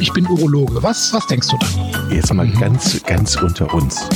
ich 0.00 0.12
bin 0.12 0.26
Urologe. 0.26 0.82
Was, 0.82 1.12
was 1.12 1.26
denkst 1.26 1.48
du 1.48 1.56
da? 1.58 2.14
Jetzt 2.14 2.32
mal 2.32 2.48
ganz, 2.48 3.02
ganz 3.04 3.36
unter 3.36 3.72
uns. 3.72 4.08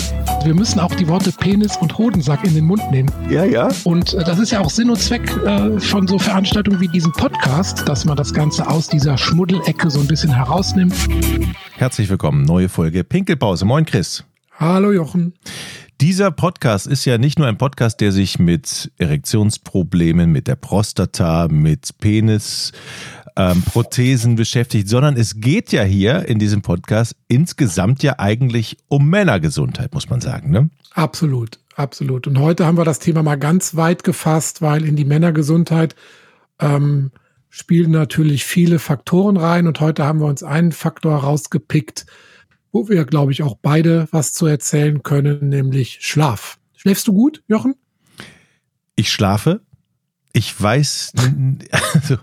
Wir 0.45 0.55
müssen 0.55 0.79
auch 0.81 0.95
die 0.95 1.09
Worte 1.09 1.33
Penis 1.33 1.77
und 1.79 1.97
Hodensack 1.97 2.45
in 2.45 2.55
den 2.55 2.65
Mund 2.67 2.83
nehmen. 2.91 3.11
Ja, 3.29 3.45
ja. 3.45 3.69
Und 3.85 4.15
äh, 4.15 4.25
das 4.25 4.39
ist 4.39 4.51
ja 4.51 4.61
auch 4.61 4.71
Sinn 4.71 4.91
und 4.91 4.99
Zweck 4.99 5.31
äh, 5.45 5.79
von 5.81 6.07
so 6.07 6.19
Veranstaltungen 6.19 6.81
wie 6.81 6.89
diesem 6.89 7.13
Podcast, 7.13 7.89
dass 7.89 8.05
man 8.05 8.17
das 8.17 8.33
Ganze 8.35 8.69
aus 8.69 8.89
dieser 8.89 9.17
Schmuddelecke 9.17 9.91
so 9.91 10.01
ein 10.01 10.07
bisschen 10.07 10.35
herausnimmt. 10.35 10.95
Herzlich 11.77 12.09
willkommen, 12.09 12.43
neue 12.43 12.69
Folge 12.69 13.05
Pinkelpause. 13.05 13.65
Moin 13.65 13.85
Chris. 13.85 14.25
Hallo 14.59 14.93
Jochen. 14.93 15.35
Dieser 16.01 16.31
Podcast 16.31 16.87
ist 16.87 17.05
ja 17.05 17.19
nicht 17.19 17.39
nur 17.39 17.47
ein 17.47 17.59
Podcast, 17.59 18.01
der 18.01 18.11
sich 18.11 18.39
mit 18.39 18.91
Erektionsproblemen, 18.97 20.33
mit 20.33 20.49
der 20.49 20.57
Prostata, 20.57 21.47
mit 21.51 21.91
Penis, 21.99 22.73
ähm, 23.41 23.63
Prothesen 23.63 24.37
beschäftigt, 24.37 24.89
sondern 24.89 25.17
es 25.17 25.41
geht 25.41 25.73
ja 25.73 25.83
hier 25.83 26.29
in 26.29 26.39
diesem 26.39 26.61
Podcast 26.61 27.17
insgesamt 27.29 28.03
ja 28.03 28.19
eigentlich 28.19 28.77
um 28.89 29.09
Männergesundheit, 29.09 29.95
muss 29.95 30.11
man 30.11 30.21
sagen. 30.21 30.51
Ne? 30.51 30.69
Absolut, 30.93 31.59
absolut. 31.75 32.27
Und 32.27 32.39
heute 32.39 32.67
haben 32.67 32.77
wir 32.77 32.85
das 32.85 32.99
Thema 32.99 33.23
mal 33.23 33.37
ganz 33.37 33.77
weit 33.77 34.05
gefasst, 34.05 34.61
weil 34.61 34.85
in 34.85 34.97
die 34.97 35.07
Männergesundheit 35.07 35.97
ähm, 36.59 37.13
spielen 37.49 37.93
natürlich 37.93 38.45
viele 38.45 38.79
Faktoren 38.79 39.39
rein. 39.39 39.67
Und 39.67 39.81
heute 39.81 40.05
haben 40.05 40.21
wir 40.21 40.27
uns 40.27 40.43
einen 40.43 40.73
Faktor 40.73 41.17
rausgepickt, 41.17 42.05
wo 42.73 42.89
wir, 42.89 43.05
glaube 43.07 43.33
ich, 43.33 43.43
auch 43.43 43.57
beide 43.63 44.07
was 44.11 44.35
zu 44.35 44.47
erzählen 44.47 45.03
können, 45.03 45.49
nämlich 45.49 45.99
Schlaf. 46.03 46.59
Schläfst 46.77 47.09
du 47.09 47.15
gut, 47.15 47.43
Jochen? 47.49 47.75
Ich 48.97 49.11
schlafe. 49.11 49.63
Ich 50.33 50.61
weiß, 50.61 51.13
also, 51.95 52.19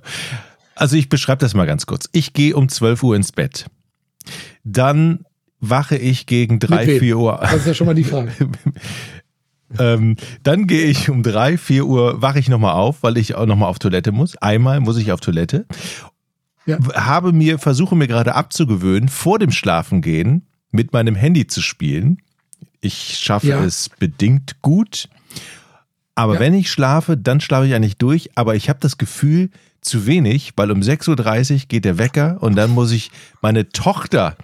also 0.77 0.95
ich 0.95 1.09
beschreibe 1.09 1.39
das 1.39 1.53
mal 1.53 1.65
ganz 1.65 1.85
kurz. 1.85 2.09
Ich 2.11 2.33
gehe 2.33 2.55
um 2.55 2.69
12 2.69 3.03
Uhr 3.03 3.15
ins 3.15 3.31
Bett. 3.31 3.65
Dann 4.63 5.25
wache 5.59 5.97
ich 5.97 6.25
gegen 6.25 6.59
3, 6.59 6.99
4 6.99 7.17
Uhr. 7.17 7.39
Das 7.41 7.55
ist 7.55 7.67
ja 7.67 7.73
schon 7.73 7.87
mal 7.87 7.95
die 7.95 8.03
Frage. 8.03 8.31
ähm, 9.79 10.15
dann 10.43 10.67
gehe 10.67 10.85
ich 10.85 11.09
um 11.09 11.23
3, 11.23 11.57
4 11.57 11.85
Uhr, 11.85 12.21
wache 12.21 12.39
ich 12.39 12.49
nochmal 12.49 12.73
auf, 12.73 13.03
weil 13.03 13.17
ich 13.17 13.35
auch 13.35 13.45
nochmal 13.45 13.69
auf 13.69 13.79
Toilette 13.79 14.11
muss. 14.11 14.37
Einmal 14.37 14.79
muss 14.79 14.97
ich 14.97 15.11
auf 15.11 15.19
Toilette. 15.19 15.65
Ja. 16.65 16.77
Habe 16.93 17.31
mir, 17.31 17.59
versuche 17.59 17.95
mir 17.95 18.07
gerade 18.07 18.35
abzugewöhnen, 18.35 19.09
vor 19.09 19.39
dem 19.39 19.51
Schlafengehen 19.51 20.45
mit 20.71 20.93
meinem 20.93 21.15
Handy 21.15 21.47
zu 21.47 21.61
spielen. 21.61 22.17
Ich 22.81 23.17
schaffe 23.19 23.47
ja. 23.47 23.63
es 23.63 23.89
bedingt 23.89 24.61
gut. 24.61 25.09
Aber 26.13 26.35
ja. 26.35 26.39
wenn 26.41 26.53
ich 26.53 26.69
schlafe, 26.69 27.15
dann 27.15 27.39
schlafe 27.39 27.67
ich 27.67 27.73
eigentlich 27.73 27.97
durch. 27.97 28.31
Aber 28.35 28.55
ich 28.55 28.69
habe 28.69 28.79
das 28.81 28.97
Gefühl, 28.97 29.49
zu 29.81 30.05
wenig, 30.05 30.53
weil 30.55 30.71
um 30.71 30.79
6.30 30.79 31.53
Uhr 31.53 31.59
geht 31.67 31.85
der 31.85 31.97
Wecker 31.97 32.37
und 32.41 32.55
dann 32.55 32.71
muss 32.71 32.91
ich 32.91 33.11
meine 33.41 33.69
Tochter 33.69 34.35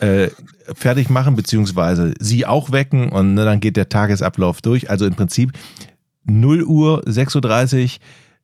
äh, 0.00 0.28
fertig 0.74 1.10
machen, 1.10 1.36
beziehungsweise 1.36 2.14
sie 2.20 2.46
auch 2.46 2.70
wecken 2.70 3.08
und 3.10 3.36
dann 3.36 3.60
geht 3.60 3.76
der 3.76 3.88
Tagesablauf 3.88 4.60
durch. 4.60 4.90
Also 4.90 5.06
im 5.06 5.14
Prinzip 5.14 5.52
0 6.24 6.62
Uhr, 6.64 7.02
6.30 7.04 7.84
Uhr 7.84 7.90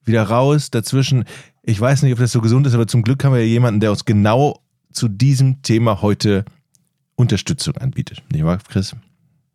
wieder 0.05 0.23
raus, 0.25 0.71
dazwischen. 0.71 1.25
Ich 1.63 1.81
weiß 1.81 2.03
nicht, 2.03 2.13
ob 2.13 2.19
das 2.19 2.33
so 2.33 2.41
gesund 2.41 2.67
ist, 2.67 2.75
aber 2.75 2.87
zum 2.87 3.03
Glück 3.03 3.25
haben 3.25 3.33
wir 3.33 3.41
ja 3.41 3.47
jemanden, 3.47 3.81
der 3.81 3.91
uns 3.91 4.05
genau 4.05 4.61
zu 4.93 5.09
diesem 5.09 5.63
Thema 5.63 6.03
heute 6.03 6.45
Unterstützung 7.17 7.77
anbietet. 7.77 8.23
Nicht 8.33 8.45
wahr, 8.45 8.59
Chris? 8.69 8.95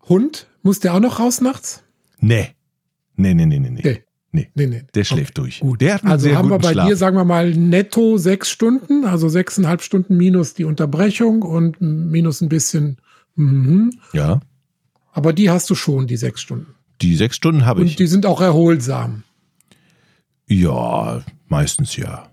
Hund? 0.07 0.47
Muss 0.63 0.79
der 0.79 0.93
auch 0.93 0.99
noch 0.99 1.19
raus 1.19 1.41
nachts? 1.41 1.83
Nee. 2.19 2.49
Nee, 3.15 3.33
nee, 3.33 3.45
nee, 3.45 3.59
nee. 3.59 3.69
nee. 3.69 4.03
Nee, 4.31 4.49
nee, 4.53 4.67
nee. 4.67 4.83
Der 4.93 5.03
schläft 5.03 5.39
okay. 5.39 5.47
durch. 5.47 5.59
Gut. 5.61 5.81
Der 5.81 5.95
hat 5.95 6.05
also 6.05 6.29
haben 6.35 6.49
wir 6.49 6.59
bei 6.59 6.73
Schlaf. 6.73 6.87
dir, 6.87 6.95
sagen 6.95 7.17
wir 7.17 7.25
mal, 7.25 7.51
netto 7.51 8.17
sechs 8.17 8.49
Stunden, 8.49 9.05
also 9.05 9.27
sechseinhalb 9.27 9.81
Stunden 9.81 10.17
minus 10.17 10.53
die 10.53 10.65
Unterbrechung 10.65 11.41
und 11.41 11.81
minus 11.81 12.41
ein 12.41 12.49
bisschen. 12.49 12.97
Mhm. 13.35 13.91
Ja. 14.13 14.41
Aber 15.11 15.33
die 15.33 15.49
hast 15.49 15.69
du 15.69 15.75
schon, 15.75 16.05
die 16.05 16.17
sechs 16.17 16.41
Stunden. 16.41 16.75
Die 17.01 17.15
sechs 17.15 17.35
Stunden 17.35 17.65
habe 17.65 17.83
ich. 17.83 17.91
Und 17.91 17.99
die 17.99 18.07
sind 18.07 18.25
auch 18.25 18.41
erholsam. 18.41 19.23
Ja, 20.47 21.23
meistens 21.47 21.95
ja. 21.95 22.29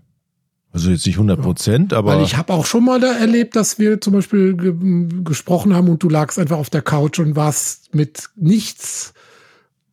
Also 0.73 0.91
jetzt 0.91 1.07
nicht 1.07 1.17
100 1.17 1.41
Prozent, 1.41 1.93
ja. 1.93 1.99
aber. 1.99 2.17
Weil 2.17 2.25
ich 2.25 2.37
habe 2.37 2.53
auch 2.53 2.67
schon 2.67 2.85
mal 2.85 3.01
da 3.01 3.13
erlebt, 3.17 3.57
dass 3.57 3.79
wir 3.79 4.01
zum 4.03 4.13
Beispiel 4.13 4.55
ge 4.55 4.75
gesprochen 5.25 5.75
haben 5.75 5.89
und 5.89 6.03
du 6.03 6.11
lagst 6.11 6.39
einfach 6.39 6.59
auf 6.59 6.69
der 6.69 6.83
Couch 6.83 7.19
und 7.19 7.37
warst 7.37 7.95
mit 7.95 8.29
nichts 8.37 9.15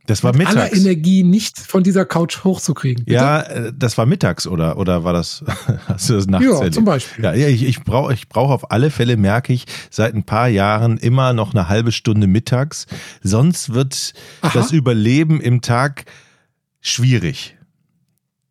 das 0.05 0.23
war 0.23 0.35
mittags. 0.35 0.55
Aller 0.55 0.73
Energie 0.73 1.23
nicht 1.23 1.59
von 1.59 1.81
dieser 1.81 2.05
Couch 2.05 2.43
hochzukriegen. 2.43 3.05
Bitte? 3.05 3.15
Ja, 3.15 3.41
äh, 3.41 3.73
das 3.75 3.97
war 3.97 4.05
mittags 4.05 4.45
oder 4.47 4.77
oder 4.77 5.03
war 5.03 5.13
das? 5.13 5.43
hast 5.87 6.09
du 6.09 6.13
das 6.13 6.27
nachts? 6.27 6.45
Ja, 6.45 6.57
erlebt? 6.57 6.73
zum 6.73 6.85
Beispiel. 6.85 7.23
Ja, 7.23 7.33
ich, 7.33 7.63
ich 7.63 7.83
brauche 7.83 8.13
ich 8.13 8.27
brauche 8.27 8.53
auf 8.53 8.71
alle 8.71 8.89
Fälle 8.89 9.15
merke 9.15 9.53
ich 9.53 9.65
seit 9.89 10.13
ein 10.13 10.23
paar 10.23 10.49
Jahren 10.49 10.97
immer 10.97 11.31
noch 11.33 11.53
eine 11.53 11.69
halbe 11.69 11.93
Stunde 11.93 12.27
mittags. 12.27 12.85
Sonst 13.21 13.73
wird 13.73 14.13
Aha. 14.41 14.51
das 14.53 14.71
Überleben 14.71 15.39
im 15.39 15.61
Tag 15.61 16.05
schwierig. 16.81 17.57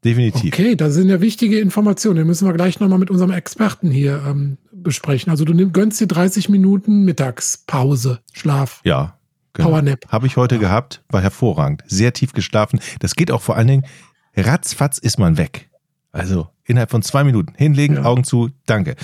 Definitiv. 0.05 0.53
Okay, 0.53 0.75
da 0.75 0.91
sind 0.91 1.11
ja 1.11 1.21
wichtige 1.21 1.61
Informationen. 1.61 2.17
Die 2.17 2.25
müssen 2.25 2.49
wir 2.49 2.55
gleich 2.55 2.81
nochmal 2.81 2.99
mit 2.99 3.11
unserem 3.11 3.31
Experten 3.31 3.91
hier 3.91 4.21
ähm, 4.27 4.59
besprechen. 4.73 5.31
Also 5.31 5.45
du 5.45 5.53
nimm, 5.53 5.73
gönnst 5.73 6.01
dir 6.01 6.09
30 6.09 6.49
Minuten 6.49 7.05
Mittagspause, 7.05 8.21
Schlaf. 8.33 8.81
Ja, 8.85 9.19
Genau. 9.55 9.69
Powernap. 9.69 10.07
Habe 10.09 10.27
ich 10.27 10.37
heute 10.37 10.59
gehabt, 10.59 11.03
war 11.09 11.21
hervorragend. 11.21 11.83
Sehr 11.87 12.13
tief 12.13 12.33
geschlafen. 12.33 12.81
Das 13.01 13.15
geht 13.15 13.31
auch 13.31 13.43
vor 13.43 13.57
allen 13.57 13.69
Dingen, 13.69 13.87
ratzfatz 14.37 14.99
ist 14.99 15.19
man 15.19 15.37
weg. 15.37 15.69
Also 16.11 16.49
innerhalb 16.65 16.91
von 16.91 17.03
zwei 17.03 17.25
Minuten 17.25 17.55
hinlegen, 17.57 17.97
ja. 17.97 18.05
Augen 18.05 18.25
zu, 18.25 18.51
danke. 18.67 18.97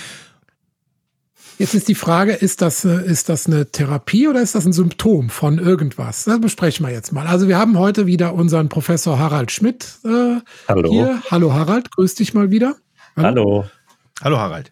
Jetzt 1.59 1.75
ist 1.75 1.89
die 1.89 1.97
Frage, 1.97 2.33
ist 2.33 2.63
das, 2.63 2.85
äh, 2.85 3.05
ist 3.05 3.29
das 3.29 3.47
eine 3.47 3.73
Therapie 3.73 4.29
oder 4.29 4.41
ist 4.41 4.55
das 4.55 4.65
ein 4.65 4.73
Symptom 4.73 5.29
von 5.29 5.59
irgendwas? 5.59 6.25
Das 6.25 6.41
besprechen 6.41 6.87
wir 6.87 6.93
jetzt 6.93 7.13
mal. 7.13 7.27
Also 7.27 7.49
wir 7.49 7.59
haben 7.59 7.77
heute 7.77 8.07
wieder 8.07 8.35
unseren 8.35 8.69
Professor 8.69 9.19
Harald 9.19 9.51
Schmidt 9.51 9.99
äh, 10.05 10.37
Hallo. 10.69 10.91
hier. 10.91 11.21
Hallo 11.31 11.53
Harald, 11.53 11.91
grüß 11.91 12.15
dich 12.15 12.33
mal 12.33 12.53
wieder. 12.53 12.77
Hallo. 13.17 13.25
Hallo, 13.27 13.65
Hallo 14.23 14.39
Harald. 14.39 14.71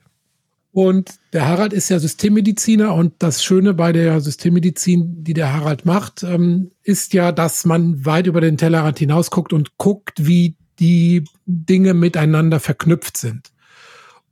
Und 0.76 1.14
der 1.32 1.48
Harald 1.48 1.72
ist 1.72 1.88
ja 1.88 1.98
Systemmediziner 1.98 2.94
und 2.94 3.14
das 3.20 3.42
Schöne 3.42 3.72
bei 3.72 3.92
der 3.92 4.20
Systemmedizin, 4.20 5.24
die 5.24 5.32
der 5.32 5.54
Harald 5.54 5.86
macht, 5.86 6.22
ähm, 6.22 6.70
ist 6.82 7.14
ja, 7.14 7.32
dass 7.32 7.64
man 7.64 8.04
weit 8.04 8.26
über 8.26 8.42
den 8.42 8.58
Tellerrand 8.58 8.98
hinaus 8.98 9.30
guckt 9.30 9.54
und 9.54 9.78
guckt, 9.78 10.26
wie 10.26 10.54
die 10.78 11.24
Dinge 11.46 11.94
miteinander 11.94 12.60
verknüpft 12.60 13.16
sind. 13.16 13.52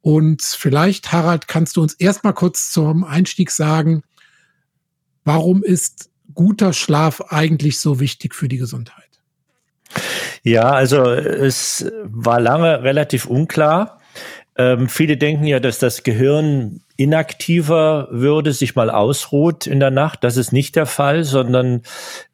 Und 0.03 0.43
vielleicht, 0.43 1.12
Harald, 1.12 1.49
kannst 1.49 1.78
du 1.78 1.81
uns 1.81 1.94
erstmal 1.94 2.34
kurz 2.34 2.71
zum 2.71 3.05
Einstieg 3.05 3.50
sagen, 3.50 4.03
warum 5.25 5.62
ist 5.62 6.11
guter 6.34 6.75
Schlaf 6.75 7.22
eigentlich 7.22 7.78
so 7.78 8.00
wichtig 8.00 8.34
für 8.34 8.49
die 8.49 8.59
Gesundheit? 8.59 9.22
Ja, 10.43 10.72
also 10.72 11.05
es 11.05 11.91
war 12.03 12.38
lange 12.38 12.82
relativ 12.82 13.25
unklar 13.25 13.99
ähm, 14.56 14.88
viele 14.88 15.16
denken 15.16 15.44
ja, 15.44 15.60
dass 15.60 15.78
das 15.78 16.03
Gehirn 16.03 16.81
inaktiver 16.97 18.09
würde, 18.10 18.53
sich 18.53 18.76
mal 18.76 18.91
ausruht 18.91 19.66
in 19.66 19.81
der 19.81 19.91
Nacht. 19.91 20.22
Das 20.22 20.37
ist 20.37 20.53
nicht 20.53 20.76
der 20.76 20.87
Fall, 20.87 21.25
sondern 21.25 21.82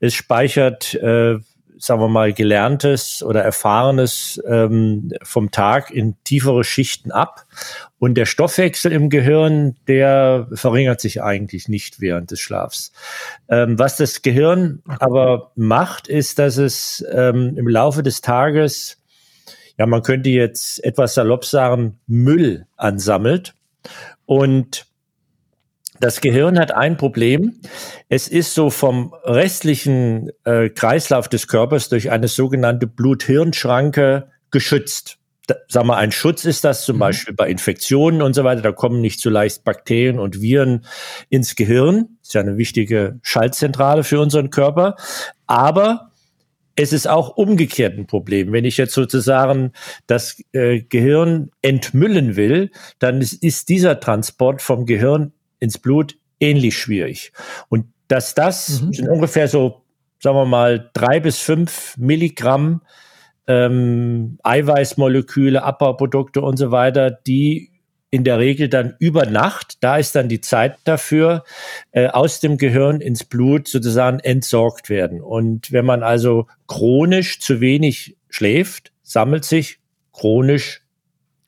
es 0.00 0.14
speichert, 0.14 0.94
äh, 0.94 1.38
sagen 1.78 2.00
wir 2.02 2.08
mal, 2.08 2.34
gelerntes 2.34 3.22
oder 3.22 3.42
erfahrenes 3.42 4.38
ähm, 4.46 5.12
vom 5.22 5.50
Tag 5.50 5.90
in 5.90 6.14
tiefere 6.24 6.62
Schichten 6.62 7.10
ab. 7.10 7.46
Und 7.98 8.16
der 8.16 8.26
Stoffwechsel 8.26 8.92
im 8.92 9.08
Gehirn, 9.08 9.76
der 9.88 10.46
verringert 10.52 11.00
sich 11.00 11.22
eigentlich 11.22 11.68
nicht 11.68 12.02
während 12.02 12.30
des 12.30 12.40
Schlafs. 12.40 12.92
Ähm, 13.48 13.78
was 13.78 13.96
das 13.96 14.20
Gehirn 14.20 14.82
aber 14.98 15.52
macht, 15.54 16.06
ist, 16.06 16.38
dass 16.38 16.58
es 16.58 17.02
ähm, 17.10 17.56
im 17.56 17.66
Laufe 17.66 18.02
des 18.02 18.20
Tages 18.20 18.99
ja, 19.80 19.86
man 19.86 20.02
könnte 20.02 20.28
jetzt 20.28 20.84
etwas 20.84 21.14
salopp 21.14 21.46
sagen, 21.46 21.98
Müll 22.06 22.66
ansammelt. 22.76 23.54
Und 24.26 24.84
das 26.00 26.20
Gehirn 26.20 26.58
hat 26.58 26.70
ein 26.70 26.98
Problem. 26.98 27.58
Es 28.10 28.28
ist 28.28 28.52
so 28.52 28.68
vom 28.68 29.14
restlichen 29.24 30.32
äh, 30.44 30.68
Kreislauf 30.68 31.30
des 31.30 31.48
Körpers 31.48 31.88
durch 31.88 32.10
eine 32.10 32.28
sogenannte 32.28 32.86
Blut-Hirn-Schranke 32.86 34.28
geschützt. 34.50 35.16
Da, 35.46 35.54
sag 35.66 35.86
mal, 35.86 35.96
ein 35.96 36.12
Schutz 36.12 36.44
ist 36.44 36.62
das 36.62 36.84
zum 36.84 36.96
mhm. 36.96 37.00
Beispiel 37.00 37.34
bei 37.34 37.48
Infektionen 37.48 38.20
und 38.20 38.34
so 38.34 38.44
weiter. 38.44 38.60
Da 38.60 38.72
kommen 38.72 39.00
nicht 39.00 39.18
so 39.18 39.30
leicht 39.30 39.64
Bakterien 39.64 40.18
und 40.18 40.42
Viren 40.42 40.84
ins 41.30 41.56
Gehirn. 41.56 42.18
ist 42.20 42.34
ja 42.34 42.42
eine 42.42 42.58
wichtige 42.58 43.18
Schaltzentrale 43.22 44.04
für 44.04 44.20
unseren 44.20 44.50
Körper. 44.50 44.96
Aber 45.46 46.09
es 46.76 46.92
ist 46.92 47.08
auch 47.08 47.36
umgekehrt 47.36 47.98
ein 47.98 48.06
Problem. 48.06 48.52
Wenn 48.52 48.64
ich 48.64 48.76
jetzt 48.76 48.94
sozusagen 48.94 49.72
das 50.06 50.42
äh, 50.52 50.80
Gehirn 50.80 51.50
entmüllen 51.62 52.36
will, 52.36 52.70
dann 52.98 53.20
ist, 53.20 53.34
ist 53.42 53.68
dieser 53.68 54.00
Transport 54.00 54.62
vom 54.62 54.86
Gehirn 54.86 55.32
ins 55.58 55.78
Blut 55.78 56.16
ähnlich 56.38 56.78
schwierig. 56.78 57.32
Und 57.68 57.86
dass 58.08 58.34
das 58.34 58.80
mhm. 58.80 58.92
sind 58.92 59.08
ungefähr 59.08 59.48
so, 59.48 59.82
sagen 60.18 60.36
wir 60.36 60.46
mal, 60.46 60.90
drei 60.94 61.20
bis 61.20 61.38
fünf 61.38 61.96
Milligramm 61.98 62.82
ähm, 63.46 64.38
Eiweißmoleküle, 64.42 65.62
Abbauprodukte 65.62 66.40
und 66.40 66.56
so 66.56 66.70
weiter, 66.70 67.10
die 67.10 67.69
in 68.10 68.24
der 68.24 68.38
Regel 68.38 68.68
dann 68.68 68.94
über 68.98 69.26
Nacht. 69.26 69.78
Da 69.80 69.96
ist 69.96 70.14
dann 70.14 70.28
die 70.28 70.40
Zeit 70.40 70.76
dafür, 70.84 71.44
äh, 71.92 72.08
aus 72.08 72.40
dem 72.40 72.58
Gehirn 72.58 73.00
ins 73.00 73.24
Blut 73.24 73.68
sozusagen 73.68 74.20
entsorgt 74.20 74.90
werden. 74.90 75.20
Und 75.20 75.72
wenn 75.72 75.84
man 75.84 76.02
also 76.02 76.46
chronisch 76.66 77.40
zu 77.40 77.60
wenig 77.60 78.16
schläft, 78.28 78.92
sammelt 79.02 79.44
sich 79.44 79.78
chronisch, 80.12 80.82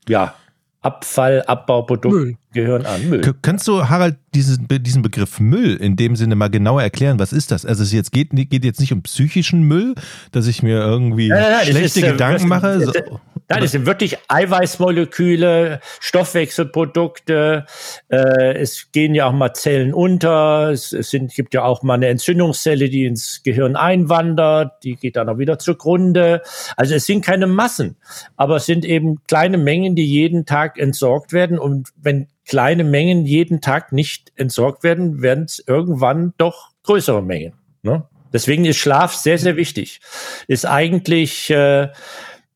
ja, 0.09 0.35
Abfall, 0.82 1.43
Abbauprodukt 1.43 2.12
Müll. 2.12 2.37
gehören 2.53 2.87
an. 2.87 3.09
Müll. 3.09 3.20
K 3.20 3.32
kannst 3.41 3.69
du, 3.69 3.88
Harald, 3.88 4.17
diesen, 4.35 4.67
diesen 4.69 5.03
Begriff 5.03 5.38
Müll 5.38 5.76
in 5.76 5.94
dem 5.94 6.17
Sinne 6.17 6.35
mal 6.35 6.50
genauer 6.50 6.82
erklären? 6.82 7.20
Was 7.20 7.32
ist 7.32 7.53
das? 7.53 7.64
Also 7.64 7.85
es 7.85 7.93
jetzt 7.93 8.11
geht, 8.11 8.31
geht 8.32 8.64
jetzt 8.64 8.81
nicht 8.81 8.93
um 8.93 9.03
psychischen 9.03 9.62
Müll, 9.62 9.94
dass 10.32 10.49
ich 10.49 10.62
mir 10.64 10.79
irgendwie 10.79 11.29
nein, 11.29 11.41
nein, 11.41 11.53
nein, 11.53 11.67
schlechte 11.67 12.00
ist, 12.00 12.05
äh, 12.05 12.11
Gedanken 12.11 12.49
mache? 12.49 12.81
So. 12.85 13.20
Nein, 13.52 13.62
das 13.62 13.72
sind 13.72 13.87
wirklich 13.87 14.16
Eiweißmoleküle, 14.28 15.81
Stoffwechselprodukte. 16.00 17.66
Äh, 18.08 18.54
es 18.54 18.90
gehen 18.93 19.14
ja 19.14 19.26
auch 19.26 19.32
mal 19.32 19.52
Zellen 19.52 19.93
unter. 19.93 20.70
Es, 20.70 20.93
es 20.93 21.10
sind, 21.10 21.34
gibt 21.34 21.52
ja 21.52 21.62
auch 21.62 21.82
mal 21.82 21.94
eine 21.94 22.08
Entzündungszelle, 22.08 22.88
die 22.88 23.04
ins 23.04 23.43
Gehirn 23.43 23.76
einwandert. 23.76 24.82
Die 24.84 24.96
geht 24.96 25.16
dann 25.16 25.28
auch 25.28 25.38
wieder 25.38 25.58
zugrunde. 25.58 26.40
Also 26.76 26.94
es 26.94 27.04
sind 27.04 27.25
keine 27.25 27.46
Massen, 27.46 27.96
aber 28.37 28.56
es 28.56 28.66
sind 28.66 28.84
eben 28.87 29.22
kleine 29.28 29.58
Mengen, 29.58 29.96
die 29.96 30.06
jeden 30.06 30.46
Tag 30.46 30.78
entsorgt 30.78 31.34
werden. 31.34 31.58
Und 31.58 31.90
wenn 32.00 32.28
kleine 32.46 32.84
Mengen 32.84 33.26
jeden 33.26 33.60
Tag 33.60 33.93
nicht 33.93 34.32
entsorgt 34.37 34.82
werden, 34.82 35.20
werden 35.20 35.44
es 35.44 35.62
irgendwann 35.66 36.32
doch 36.38 36.70
größere 36.84 37.22
Mengen. 37.22 37.52
Ne? 37.82 38.04
Deswegen 38.32 38.64
ist 38.64 38.78
Schlaf 38.78 39.14
sehr, 39.14 39.38
sehr 39.38 39.56
wichtig. 39.56 40.00
Ist 40.49 40.64
eigentlich 40.64 41.50
äh, 41.50 41.88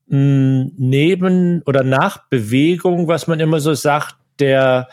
neben 0.09 1.63
oder 1.63 1.83
nach 1.83 2.29
Bewegung, 2.29 3.09
was 3.09 3.27
man 3.27 3.41
immer 3.41 3.61
so 3.61 3.75
sagt, 3.75 4.17
der 4.39 4.89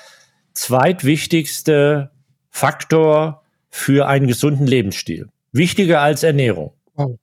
zweitwichtigste 0.54 2.12
Faktor 2.50 3.44
für 3.70 4.08
einen 4.08 4.28
gesunden 4.28 4.68
Lebensstil. 4.68 5.30
Wichtiger 5.52 6.02
als 6.02 6.24
Ernährung. 6.24 6.74
Wow. 6.96 7.18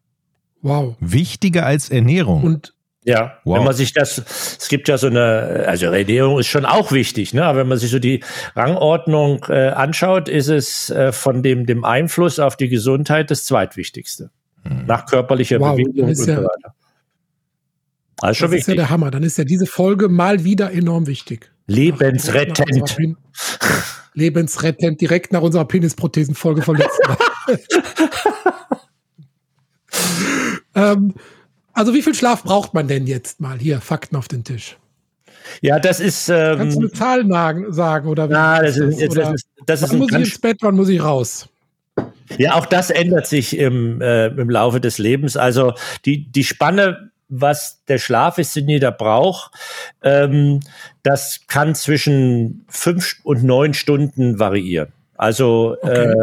Wow. 0.63 0.97
Wichtiger 1.01 1.67
als 1.67 1.91
Ernährung. 1.91 2.43
Und 2.43 2.75
ja, 3.03 3.39
wow. 3.45 3.57
wenn 3.57 3.65
man 3.65 3.75
sich 3.75 3.93
das, 3.93 4.19
es 4.59 4.69
gibt 4.69 4.89
ja 4.89 4.99
so 4.99 5.07
eine, 5.07 5.65
also 5.67 5.87
Ernährung 5.87 6.39
ist 6.39 6.49
schon 6.49 6.67
auch 6.67 6.93
wichtig, 6.93 7.33
ne? 7.33 7.45
Aber 7.45 7.61
wenn 7.61 7.69
man 7.69 7.79
sich 7.79 7.91
so 7.91 7.99
die 7.99 8.23
Rangordnung 8.55 9.45
äh, 9.49 9.69
anschaut, 9.69 10.29
ist 10.29 10.49
es 10.49 10.91
äh, 10.91 11.13
von 11.13 11.43
dem, 11.43 11.67
dem 11.67 11.85
Einfluss 11.85 12.39
auf 12.39 12.57
die 12.57 12.69
Gesundheit 12.69 13.31
das 13.31 13.47
zweitwichtigste. 13.47 14.31
Hm. 14.65 14.87
Nach 14.87 15.07
körperlicher 15.07 15.59
wow, 15.61 15.75
Bewegung 15.75 16.09
und 16.09 16.15
so 16.15 16.37
weiter. 16.37 16.75
Also 18.21 18.39
schon 18.39 18.51
das 18.51 18.53
wichtig. 18.53 18.61
ist 18.61 18.69
ja 18.69 18.75
der 18.75 18.91
Hammer. 18.91 19.11
Dann 19.11 19.23
ist 19.23 19.39
ja 19.39 19.45
diese 19.45 19.67
Folge 19.67 20.09
mal 20.09 20.45
wieder 20.45 20.73
enorm 20.73 21.07
wichtig. 21.07 21.51
Lebensrettend. 21.67 22.97
Lebensrettend, 24.15 25.01
direkt 25.01 25.33
nach 25.33 25.43
unserer 25.43 25.65
Penisprothesenfolge 25.65 26.63
vom 26.63 26.77
letzten 26.77 27.17
ähm, 30.75 31.15
also 31.73 31.95
wie 31.95 32.03
viel 32.03 32.15
Schlaf 32.15 32.43
braucht 32.43 32.75
man 32.75 32.89
denn 32.89 33.07
jetzt 33.07 33.41
mal? 33.41 33.59
Hier, 33.59 33.81
Fakten 33.81 34.17
auf 34.17 34.29
den 34.29 34.45
Tisch. 34.45 34.77
Ja, 35.63 35.79
das 35.79 36.01
ist. 36.01 36.29
Ähm, 36.29 36.59
Kannst 36.59 36.77
du 36.77 36.81
eine 36.81 36.93
Zahl 36.93 37.73
sagen 37.73 38.09
oder? 38.09 38.27
Na, 38.27 38.63
das 38.63 38.77
ist, 38.77 39.01
jetzt, 39.01 39.17
das 39.17 39.35
ist, 39.35 39.47
das 39.67 39.83
ist 39.83 39.91
wann 39.91 39.99
muss 39.99 40.11
ich 40.13 40.19
ins 40.19 40.39
Bett, 40.39 40.59
wann 40.61 40.77
muss 40.77 40.89
ich 40.89 41.03
raus? 41.03 41.49
Ja, 42.39 42.55
auch 42.55 42.67
das 42.67 42.91
ändert 42.91 43.27
sich 43.27 43.57
im, 43.59 44.01
äh, 44.01 44.27
im 44.27 44.51
Laufe 44.51 44.81
des 44.81 44.99
Lebens. 44.99 45.37
Also 45.37 45.75
die, 46.05 46.31
die 46.31 46.45
Spanne 46.45 47.11
was 47.31 47.85
der 47.87 47.99
Schlaf 47.99 48.39
ist, 48.39 48.57
den 48.57 48.69
jeder 48.69 48.93
braucht. 48.93 49.53
Ähm, 50.03 50.61
das 51.03 51.41
kann 51.47 51.75
zwischen 51.75 52.65
fünf 52.69 53.17
und 53.23 53.43
neun 53.45 53.73
Stunden 53.73 54.39
variieren. 54.39 54.93
Also 55.21 55.77
okay. 55.83 56.15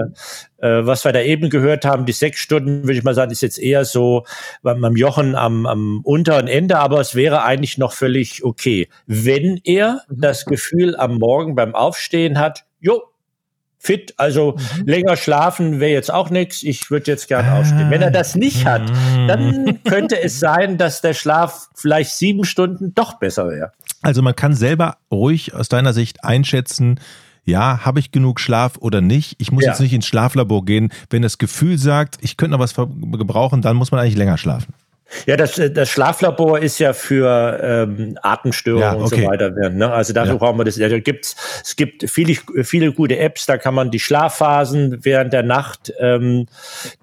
äh, 0.60 0.68
äh, 0.68 0.86
was 0.88 1.06
wir 1.06 1.12
da 1.12 1.22
eben 1.22 1.52
gehört 1.52 1.86
haben, 1.86 2.08
die 2.08 2.14
sechs 2.14 2.40
Stunden, 2.40 2.82
würde 2.84 2.94
ich 2.98 3.04
mal 3.04 3.14
sagen, 3.14 3.32
ist 3.32 3.42
jetzt 3.42 3.60
eher 3.60 3.86
so 3.86 4.26
beim 4.64 4.96
Jochen 4.96 5.36
am, 5.36 5.68
am 5.68 6.02
unteren 6.04 6.48
Ende, 6.48 6.80
aber 6.80 7.00
es 7.00 7.14
wäre 7.14 7.44
eigentlich 7.44 7.78
noch 7.78 7.94
völlig 7.94 8.44
okay, 8.44 8.90
wenn 9.06 9.62
er 9.64 10.02
mhm. 10.10 10.22
das 10.22 10.46
Gefühl 10.46 10.96
am 10.96 11.20
Morgen 11.20 11.54
beim 11.54 11.76
Aufstehen 11.76 12.40
hat, 12.40 12.66
jo, 12.80 13.04
fit, 13.78 14.14
also 14.18 14.58
mhm. 14.58 14.86
länger 14.86 15.18
schlafen 15.18 15.80
wäre 15.80 15.92
jetzt 15.92 16.12
auch 16.12 16.30
nichts. 16.30 16.64
Ich 16.64 16.90
würde 16.90 17.12
jetzt 17.12 17.28
gerne 17.28 17.50
ah. 17.50 17.60
aufstehen. 17.60 17.90
Wenn 17.90 18.02
er 18.02 18.12
das 18.12 18.36
nicht 18.36 18.66
hat, 18.66 18.90
dann 19.28 19.64
mhm. 19.64 19.84
könnte 19.84 20.22
es 20.22 20.40
sein, 20.40 20.78
dass 20.78 21.02
der 21.02 21.14
Schlaf 21.14 21.70
vielleicht 21.76 22.12
sieben 22.12 22.44
Stunden 22.44 22.94
doch 22.96 23.20
besser 23.20 23.50
wäre. 23.50 23.72
Also 24.02 24.22
man 24.22 24.36
kann 24.36 24.54
selber 24.54 24.98
ruhig 25.12 25.54
aus 25.54 25.70
deiner 25.70 25.94
Sicht 25.94 26.24
einschätzen, 26.24 27.00
ja, 27.48 27.86
habe 27.86 28.00
ich 28.00 28.12
genug 28.12 28.42
Schlaf 28.42 28.74
oder 28.78 29.00
nicht? 29.00 29.36
Ich 29.38 29.54
muss 29.54 29.64
ja. 29.64 29.72
jetzt 29.72 29.80
nicht 29.80 29.94
ins 29.94 30.06
Schlaflabor 30.06 30.66
gehen. 30.66 30.92
Wenn 31.10 31.22
das 31.22 31.38
Gefühl 31.38 31.78
sagt, 31.78 32.18
ich 32.20 32.36
könnte 32.36 32.52
noch 32.52 32.60
was 32.60 32.76
gebrauchen, 32.76 33.62
dann 33.62 33.78
muss 33.78 33.90
man 33.90 34.02
eigentlich 34.02 34.18
länger 34.18 34.38
schlafen. 34.38 34.74
Ja, 35.26 35.38
das, 35.38 35.58
äh, 35.58 35.72
das 35.72 35.90
Schlaflabor 35.90 36.60
ist 36.60 36.80
ja 36.80 36.94
für 36.94 37.60
ähm, 37.62 38.18
Atemstörungen 38.22 38.82
ja, 38.82 38.94
okay. 38.94 39.16
und 39.16 39.22
so 39.22 39.28
weiter. 39.28 39.70
Ne? 39.70 39.92
Also 39.92 40.14
dafür 40.14 40.34
ja. 40.34 40.38
brauchen 40.38 40.58
wir 40.58 40.66
das. 40.66 40.76
Da 40.76 41.00
gibt's, 41.00 41.36
es 41.64 41.76
gibt 41.76 42.10
viele, 42.10 42.36
viele 42.64 42.92
gute 42.92 43.18
Apps, 43.18 43.46
da 43.46 43.58
kann 43.58 43.74
man 43.74 43.92
die 43.92 44.00
Schlafphasen 44.00 45.04
während 45.04 45.34
der 45.34 45.44
Nacht, 45.44 45.94
ähm, 46.00 46.48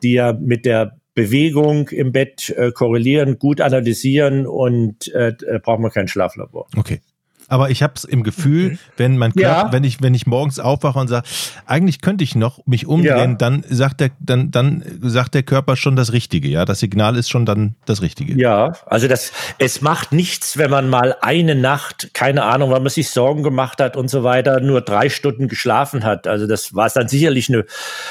die 0.03 0.15
ja 0.15 0.33
mit 0.33 0.65
der 0.65 0.99
Bewegung 1.15 1.89
im 1.89 2.13
Bett 2.13 2.51
äh, 2.51 2.73
korrelieren, 2.73 3.39
gut 3.39 3.61
analysieren 3.61 4.47
und 4.47 5.13
äh, 5.15 5.33
braucht 5.63 5.81
man 5.81 5.91
kein 5.91 6.09
Schlaflabor. 6.09 6.67
Okay. 6.77 7.01
Aber 7.49 7.71
ich 7.71 7.83
habe 7.83 7.95
es 7.97 8.05
im 8.05 8.23
Gefühl, 8.23 8.79
wenn 8.97 9.19
mein 9.19 9.33
Körper, 9.33 9.67
ja. 9.67 9.73
wenn 9.73 9.85
ich, 9.85 10.01
wenn 10.03 10.15
ich 10.15 10.27
morgens 10.27 10.59
aufwache 10.59 10.99
und 10.99 11.09
sage, 11.09 11.27
eigentlich 11.67 12.01
könnte 12.01 12.25
ich 12.25 12.35
noch 12.35 12.65
mich 12.67 12.87
umdrehen, 12.87 13.33
ja. 13.33 13.37
dann 13.37 13.65
sagt 13.69 14.01
der, 14.01 14.11
dann, 14.21 14.51
dann 14.51 14.83
sagt 15.03 15.35
der 15.35 15.43
Körper 15.43 15.77
schon 15.77 15.97
das 15.97 16.13
Richtige, 16.13 16.49
ja. 16.49 16.65
Das 16.65 16.81
Signal 16.81 17.17
ist 17.17 17.31
schon 17.31 17.47
dann 17.47 17.75
das 17.85 18.03
Richtige. 18.03 18.35
Ja, 18.35 18.73
also 18.87 19.09
das, 19.09 19.33
es 19.59 19.81
macht 19.83 20.13
nichts, 20.13 20.57
wenn 20.57 20.71
man 20.71 20.89
mal 20.89 21.17
eine 21.21 21.55
Nacht, 21.55 22.11
keine 22.15 22.45
Ahnung, 22.45 22.71
weil 22.71 22.81
man 22.81 22.91
sich 22.91 23.11
Sorgen 23.11 23.43
gemacht 23.43 23.81
hat 23.81 23.97
und 23.97 24.09
so 24.09 24.25
weiter, 24.25 24.61
nur 24.61 24.81
drei 24.81 25.09
Stunden 25.09 25.49
geschlafen 25.49 26.05
hat. 26.05 26.27
Also 26.27 26.47
das 26.47 26.75
war 26.75 26.87
es 26.87 26.95
dann 26.95 27.09
sicherlich 27.09 27.49
eine 27.49 27.65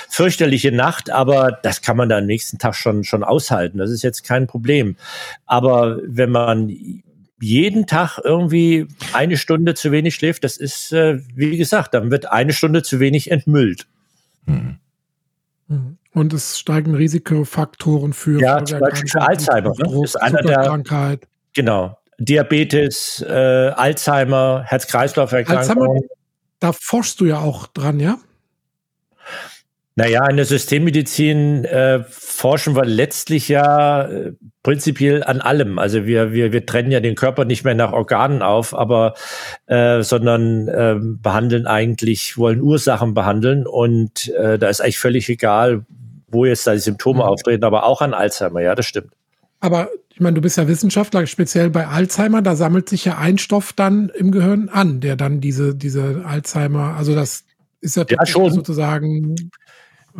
fürchterliche 0.09 0.71
Nacht, 0.71 1.09
aber 1.09 1.51
das 1.63 1.81
kann 1.81 1.97
man 1.97 2.09
dann 2.09 2.19
am 2.19 2.27
nächsten 2.27 2.59
Tag 2.59 2.75
schon, 2.75 3.03
schon 3.03 3.24
aushalten. 3.24 3.77
Das 3.77 3.89
ist 3.89 4.03
jetzt 4.03 4.24
kein 4.24 4.47
Problem. 4.47 4.95
Aber 5.45 5.97
wenn 6.06 6.31
man 6.31 7.02
jeden 7.43 7.87
Tag 7.87 8.19
irgendwie 8.23 8.87
eine 9.11 9.37
Stunde 9.37 9.73
zu 9.73 9.91
wenig 9.91 10.15
schläft, 10.15 10.43
das 10.43 10.57
ist, 10.57 10.93
äh, 10.93 11.19
wie 11.35 11.57
gesagt, 11.57 11.93
dann 11.93 12.09
wird 12.09 12.31
eine 12.31 12.53
Stunde 12.53 12.83
zu 12.83 12.99
wenig 12.99 13.29
entmüllt. 13.31 13.88
Hm. 14.45 14.77
Und 16.13 16.33
es 16.33 16.59
steigen 16.59 16.95
Risikofaktoren 16.95 18.13
für, 18.13 18.39
ja, 18.39 18.63
zum 18.63 18.79
Beispiel 18.79 19.09
für 19.09 19.21
Alzheimer. 19.21 19.69
Ne? 19.69 19.83
Druck, 19.83 20.05
ist 20.05 20.15
einer 20.15 20.41
der 20.41 20.59
Krankheit. 20.59 21.27
Genau. 21.53 21.97
Diabetes, 22.19 23.25
äh, 23.27 23.33
Alzheimer, 23.75 24.63
Herz-Kreislauf-Erkrankungen. 24.65 25.89
Alzheimer, 25.89 26.07
da 26.59 26.71
forschst 26.71 27.19
du 27.19 27.25
ja 27.25 27.39
auch 27.39 27.67
dran, 27.67 28.00
ja? 28.00 28.19
Naja, 29.95 30.27
in 30.27 30.38
der 30.38 30.45
Systemmedizin 30.45 31.65
äh, 31.65 32.03
forschen 32.09 32.75
wir 32.75 32.83
letztlich 32.83 33.47
ja 33.47 34.03
äh, 34.03 34.33
prinzipiell 34.63 35.23
an 35.23 35.39
allem. 35.39 35.77
Also 35.77 36.05
wir, 36.05 36.31
wir, 36.31 36.51
wir 36.51 36.65
trennen 36.65 36.91
ja 36.91 37.00
den 37.00 37.13
Körper 37.13 37.45
nicht 37.45 37.63
mehr 37.63 37.75
nach 37.75 37.93
Organen 37.93 38.41
auf, 38.41 38.73
aber 38.73 39.13
äh, 39.67 40.01
sondern 40.01 40.67
äh, 40.67 40.95
behandeln 41.00 41.67
eigentlich, 41.67 42.38
wollen 42.38 42.62
Ursachen 42.62 43.13
behandeln 43.13 43.67
und 43.67 44.29
äh, 44.29 44.57
da 44.57 44.69
ist 44.69 44.81
eigentlich 44.81 44.97
völlig 44.97 45.29
egal, 45.29 45.85
wo 46.27 46.45
jetzt 46.45 46.65
da 46.65 46.73
die 46.73 46.79
Symptome 46.79 47.19
mhm. 47.19 47.25
auftreten, 47.25 47.63
aber 47.63 47.83
auch 47.83 48.01
an 48.01 48.15
Alzheimer, 48.15 48.62
ja, 48.62 48.73
das 48.73 48.88
stimmt. 48.88 49.12
Aber 49.59 49.89
ich 50.09 50.19
meine, 50.19 50.33
du 50.33 50.41
bist 50.41 50.57
ja 50.57 50.67
Wissenschaftler, 50.67 51.27
speziell 51.27 51.69
bei 51.69 51.88
Alzheimer, 51.88 52.41
da 52.41 52.55
sammelt 52.55 52.89
sich 52.89 53.05
ja 53.05 53.19
ein 53.19 53.38
Stoff 53.38 53.73
dann 53.73 54.09
im 54.09 54.31
Gehirn 54.31 54.69
an, 54.69 55.01
der 55.01 55.15
dann 55.15 55.39
diese, 55.39 55.75
diese 55.75 56.23
Alzheimer, 56.25 56.95
also 56.97 57.13
das 57.13 57.43
ist 57.81 57.97
ja, 57.97 58.05
ja 58.09 58.25
schon. 58.25 58.51
sozusagen 58.51 59.35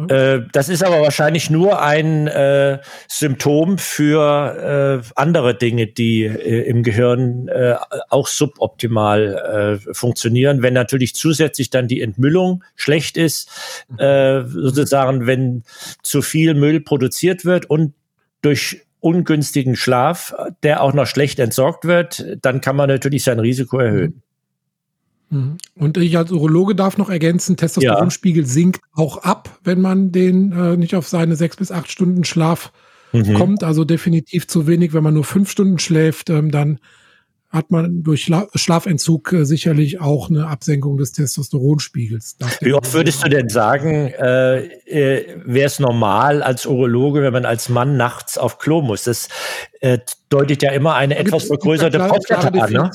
äh, 0.08 0.42
das 0.52 0.70
ist 0.70 0.84
aber 0.84 1.02
wahrscheinlich 1.02 1.50
nur 1.50 1.82
ein 1.82 2.28
äh, 2.28 2.80
Symptom 3.08 3.78
für 3.78 5.02
äh, 5.04 5.12
andere 5.16 5.56
Dinge, 5.56 5.86
die 5.88 6.24
äh, 6.24 6.68
im 6.68 6.82
Gehirn 6.82 7.48
äh, 7.48 7.76
auch 8.10 8.28
suboptimal 8.28 9.80
äh, 9.88 9.94
funktionieren. 9.94 10.64
Wenn 10.64 10.74
natürlich 10.74 11.14
zusätzlich 11.14 11.70
dann 11.70 11.88
die 11.88 12.02
Entmüllung 12.02 12.64
schlecht 12.76 13.18
ist, 13.18 13.50
sozusagen, 13.98 15.28
wenn 15.28 15.64
zu 16.02 16.22
viel 16.22 16.54
Müll 16.54 16.80
produziert 16.80 17.46
wird 17.46 17.70
und 17.70 17.94
durch 18.42 18.82
ungünstigen 19.00 19.76
Schlaf, 19.76 20.34
der 20.64 20.82
auch 20.82 20.94
noch 20.94 21.08
schlecht 21.08 21.40
entsorgt 21.40 21.86
wird, 21.86 22.26
dann 22.42 22.62
kann 22.62 22.76
man 22.76 22.90
natürlich 22.90 23.24
sein 23.24 23.40
Risiko 23.40 23.80
erhöhen. 23.80 24.24
Mhm. 25.34 25.58
Und 25.76 25.98
ich 25.98 26.16
als 26.18 26.32
Urologe 26.32 26.76
darf 26.76 26.98
noch 26.98 27.10
ergänzen, 27.10 27.58
Testosteronspiegel 27.58 28.44
ja. 28.44 28.50
sinkt 28.50 28.82
auch 28.94 29.18
ab, 29.18 29.58
wenn 29.64 29.82
man 29.82 30.12
den 30.12 30.52
äh, 30.52 30.78
nicht 30.78 30.96
auf 30.96 31.08
seine 31.08 31.36
sechs 31.36 31.58
bis 31.58 31.72
acht 31.72 31.92
Stunden 31.92 32.24
Schlaf 32.24 32.72
mhm. 33.12 33.34
kommt. 33.34 33.64
Also 33.64 33.84
definitiv 33.84 34.48
zu 34.48 34.68
wenig, 34.68 34.94
wenn 34.94 35.04
man 35.04 35.16
nur 35.16 35.24
fünf 35.24 35.50
Stunden 35.50 35.80
schläft, 35.80 36.30
ähm, 36.30 36.52
dann 36.52 36.80
hat 37.50 37.70
man 37.70 38.02
durch 38.02 38.24
Schla 38.24 38.48
Schlafentzug 38.56 39.32
äh, 39.32 39.46
sicherlich 39.46 40.02
auch 40.02 40.30
eine 40.30 40.48
Absenkung 40.48 40.98
des 40.98 41.12
Testosteronspiegels. 41.12 42.38
Wie 42.62 42.74
oft 42.74 42.92
würdest 42.94 43.24
du 43.24 43.30
denn 43.30 43.50
sagen, 43.50 44.08
äh, 44.08 44.64
äh, 44.88 45.38
wäre 45.46 45.68
es 45.68 45.80
normal 45.80 46.42
als 46.42 46.66
Urologe, 46.66 47.22
wenn 47.22 47.34
man 47.34 47.46
als 47.46 47.70
Mann 47.70 47.96
nachts 47.96 48.40
auf 48.40 48.58
Klo 48.58 48.82
muss? 48.82 49.04
Das 49.04 49.30
äh, 49.82 50.00
deutet 50.30 50.64
ja 50.64 50.72
immer 50.72 50.96
eine 50.96 51.16
etwas 51.16 51.46
vergrößerte 51.46 52.00
Prostata 52.00 52.48
an. 52.48 52.72
Ne? 52.72 52.92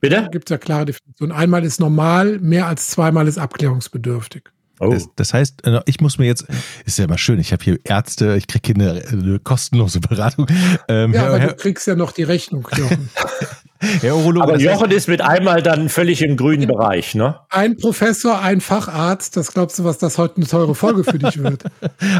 Bitte? 0.00 0.28
Gibt 0.32 0.48
es 0.48 0.50
ja 0.50 0.58
klare 0.58 0.86
Definitionen. 0.86 1.32
Einmal 1.32 1.64
ist 1.64 1.80
normal, 1.80 2.38
mehr 2.38 2.66
als 2.66 2.88
zweimal 2.88 3.28
ist 3.28 3.38
abklärungsbedürftig. 3.38 4.44
Oh. 4.80 4.94
Das, 4.94 5.08
das, 5.14 5.34
heißt, 5.34 5.66
äh, 5.66 5.80
ich 5.84 6.00
muss 6.00 6.16
mir 6.16 6.24
jetzt, 6.24 6.46
ist 6.86 6.98
ja 6.98 7.04
immer 7.04 7.18
schön, 7.18 7.38
ich 7.38 7.52
habe 7.52 7.62
hier 7.62 7.78
Ärzte, 7.84 8.36
ich 8.36 8.46
kriege 8.46 8.72
hier 8.72 8.90
eine, 8.92 9.02
eine, 9.08 9.38
kostenlose 9.38 10.00
Beratung. 10.00 10.46
Ähm, 10.88 11.12
ja, 11.12 11.20
Herr, 11.20 11.28
aber 11.28 11.38
Herr, 11.38 11.48
du 11.48 11.56
kriegst 11.56 11.86
ja 11.86 11.94
noch 11.94 12.12
die 12.12 12.22
Rechnung, 12.22 12.66
Jochen. 12.74 13.10
Herr 14.00 14.16
Urologe, 14.16 14.42
aber 14.42 14.58
Jochen 14.58 14.90
ist 14.90 15.08
mit 15.08 15.22
einmal 15.22 15.62
dann 15.62 15.88
völlig 15.88 16.22
im 16.22 16.36
grünen 16.36 16.66
Bereich, 16.66 17.14
ne? 17.14 17.40
Ein 17.48 17.76
Professor, 17.76 18.40
ein 18.40 18.60
Facharzt, 18.60 19.36
das 19.36 19.52
glaubst 19.52 19.78
du, 19.78 19.84
was 19.84 19.98
das 19.98 20.18
heute 20.18 20.36
eine 20.36 20.46
teure 20.46 20.74
Folge 20.74 21.04
für 21.04 21.18
dich 21.18 21.42
wird? 21.42 21.64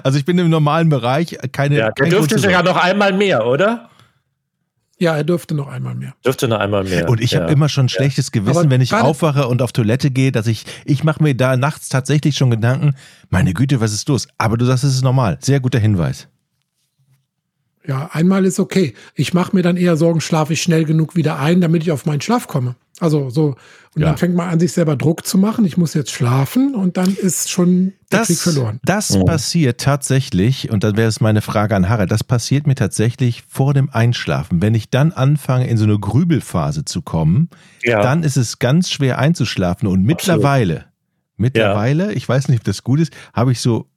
Also 0.02 0.18
ich 0.18 0.24
bin 0.24 0.38
im 0.38 0.48
normalen 0.48 0.88
Bereich, 0.88 1.36
keine. 1.52 1.76
Ja, 1.76 1.90
der 1.90 2.06
dürfte 2.08 2.38
sogar 2.38 2.62
noch 2.62 2.76
einmal 2.76 3.12
mehr, 3.12 3.46
oder? 3.46 3.89
Ja, 5.00 5.16
er 5.16 5.24
dürfte 5.24 5.54
noch 5.54 5.68
einmal 5.68 5.94
mehr. 5.94 6.14
Dürfte 6.24 6.46
noch 6.46 6.58
einmal 6.58 6.84
mehr. 6.84 7.08
Und 7.08 7.22
ich 7.22 7.30
ja. 7.30 7.40
habe 7.40 7.52
immer 7.52 7.70
schon 7.70 7.88
schlechtes 7.88 8.26
ja. 8.26 8.40
Gewissen, 8.40 8.58
Aber 8.58 8.70
wenn 8.70 8.82
ich 8.82 8.92
aufwache 8.92 9.48
und 9.48 9.62
auf 9.62 9.72
Toilette 9.72 10.10
gehe, 10.10 10.30
dass 10.30 10.46
ich, 10.46 10.66
ich 10.84 11.04
mache 11.04 11.22
mir 11.22 11.34
da 11.34 11.56
nachts 11.56 11.88
tatsächlich 11.88 12.36
schon 12.36 12.50
Gedanken, 12.50 12.94
meine 13.30 13.54
Güte, 13.54 13.80
was 13.80 13.94
ist 13.94 14.06
los? 14.10 14.28
Aber 14.36 14.58
du 14.58 14.66
sagst, 14.66 14.84
es 14.84 14.94
ist 14.94 15.02
normal. 15.02 15.38
Sehr 15.40 15.58
guter 15.58 15.78
Hinweis. 15.78 16.28
Ja, 17.86 18.10
einmal 18.12 18.44
ist 18.44 18.60
okay. 18.60 18.94
Ich 19.14 19.32
mache 19.32 19.56
mir 19.56 19.62
dann 19.62 19.76
eher 19.76 19.96
Sorgen, 19.96 20.20
schlafe 20.20 20.52
ich 20.52 20.62
schnell 20.62 20.84
genug 20.84 21.16
wieder 21.16 21.38
ein, 21.38 21.60
damit 21.60 21.82
ich 21.82 21.92
auf 21.92 22.04
meinen 22.04 22.20
Schlaf 22.20 22.46
komme. 22.46 22.76
Also 23.00 23.30
so, 23.30 23.56
und 23.94 24.02
ja. 24.02 24.08
dann 24.08 24.18
fängt 24.18 24.34
man 24.34 24.50
an, 24.50 24.60
sich 24.60 24.72
selber 24.72 24.94
Druck 24.94 25.26
zu 25.26 25.38
machen. 25.38 25.64
Ich 25.64 25.78
muss 25.78 25.94
jetzt 25.94 26.10
schlafen 26.10 26.74
und 26.74 26.98
dann 26.98 27.14
ist 27.14 27.50
schon 27.50 27.94
das, 28.10 28.28
der 28.28 28.36
Krieg 28.36 28.42
verloren. 28.42 28.80
Das 28.84 29.16
oh. 29.16 29.24
passiert 29.24 29.80
tatsächlich, 29.80 30.70
und 30.70 30.84
dann 30.84 30.98
wäre 30.98 31.08
es 31.08 31.20
meine 31.20 31.40
Frage 31.40 31.74
an 31.74 31.88
Harald, 31.88 32.10
das 32.10 32.22
passiert 32.22 32.66
mir 32.66 32.74
tatsächlich 32.74 33.42
vor 33.48 33.72
dem 33.72 33.88
Einschlafen. 33.88 34.60
Wenn 34.60 34.74
ich 34.74 34.90
dann 34.90 35.12
anfange, 35.12 35.66
in 35.66 35.78
so 35.78 35.84
eine 35.84 35.98
Grübelphase 35.98 36.84
zu 36.84 37.00
kommen, 37.00 37.48
ja. 37.82 38.02
dann 38.02 38.22
ist 38.22 38.36
es 38.36 38.58
ganz 38.58 38.90
schwer 38.90 39.18
einzuschlafen. 39.18 39.88
Und 39.88 40.02
mittlerweile, 40.02 40.74
Absolut. 40.74 40.92
mittlerweile, 41.38 42.04
ja. 42.04 42.10
ich 42.10 42.28
weiß 42.28 42.48
nicht, 42.48 42.60
ob 42.60 42.64
das 42.64 42.84
gut 42.84 43.00
ist, 43.00 43.12
habe 43.32 43.52
ich 43.52 43.60
so 43.60 43.88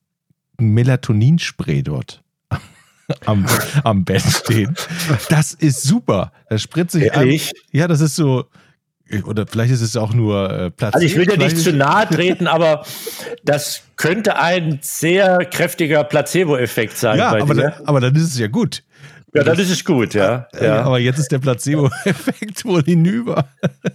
ein 0.58 0.70
Melatoninspray 0.70 1.84
dort 1.84 2.23
am, 3.26 3.46
am 3.84 4.04
Bett 4.06 4.22
stehen. 4.22 4.76
Das 5.30 5.54
ist 5.54 5.84
super. 5.84 6.32
Das 6.50 6.62
spritze 6.62 7.00
ich 7.00 7.14
Ehrlich? 7.14 7.50
an. 7.50 7.62
Ja, 7.72 7.88
das 7.88 8.02
ist 8.02 8.16
so. 8.16 8.46
Oder 9.26 9.46
vielleicht 9.46 9.72
ist 9.72 9.82
es 9.82 9.96
auch 9.96 10.14
nur 10.14 10.50
äh, 10.50 10.72
Platz. 10.72 10.96
Also 10.96 11.06
ich 11.06 11.16
will 11.16 11.26
dir 11.26 11.38
nicht 11.38 11.58
zu 11.58 11.72
nahe 11.74 12.08
treten, 12.08 12.48
aber 12.48 12.86
das 13.44 13.84
könnte 13.96 14.40
ein 14.40 14.80
sehr 14.82 15.46
kräftiger 15.46 16.04
Placebo-Effekt 16.04 16.98
sein. 16.98 17.20
Ja, 17.20 17.40
aber, 17.40 17.54
da, 17.54 17.74
aber 17.86 18.00
dann 18.00 18.16
ist 18.16 18.24
es 18.24 18.40
ja 18.40 18.48
gut. 18.48 18.84
Ja, 19.34 19.44
dann 19.44 19.58
ist 19.58 19.72
es 19.72 19.84
gut, 19.84 20.14
ja. 20.14 20.48
ja. 20.60 20.84
Aber 20.84 21.00
jetzt 21.00 21.18
ist 21.18 21.32
der 21.32 21.40
Placebo-Effekt 21.40 22.66
wohl 22.66 22.84
hinüber. 22.84 23.48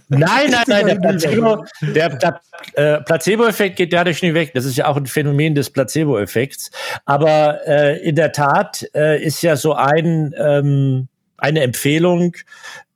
Nein, 0.09 0.51
nein, 0.51 0.63
nein, 0.67 0.85
der 0.85 0.95
Placebo, 0.95 1.65
der, 1.81 2.09
der 2.09 2.41
äh, 2.73 3.01
Placebo-Effekt 3.01 3.77
geht 3.77 3.93
dadurch 3.93 4.21
nicht 4.21 4.33
weg. 4.33 4.51
Das 4.53 4.65
ist 4.65 4.75
ja 4.75 4.87
auch 4.87 4.97
ein 4.97 5.05
Phänomen 5.05 5.55
des 5.55 5.69
Placebo-Effekts. 5.69 6.71
Aber 7.05 7.65
äh, 7.65 7.99
in 8.01 8.15
der 8.15 8.33
Tat 8.33 8.85
äh, 8.93 9.23
ist 9.23 9.41
ja 9.41 9.55
so 9.55 9.73
ein, 9.73 10.35
ähm, 10.37 11.07
eine 11.37 11.61
Empfehlung, 11.61 12.35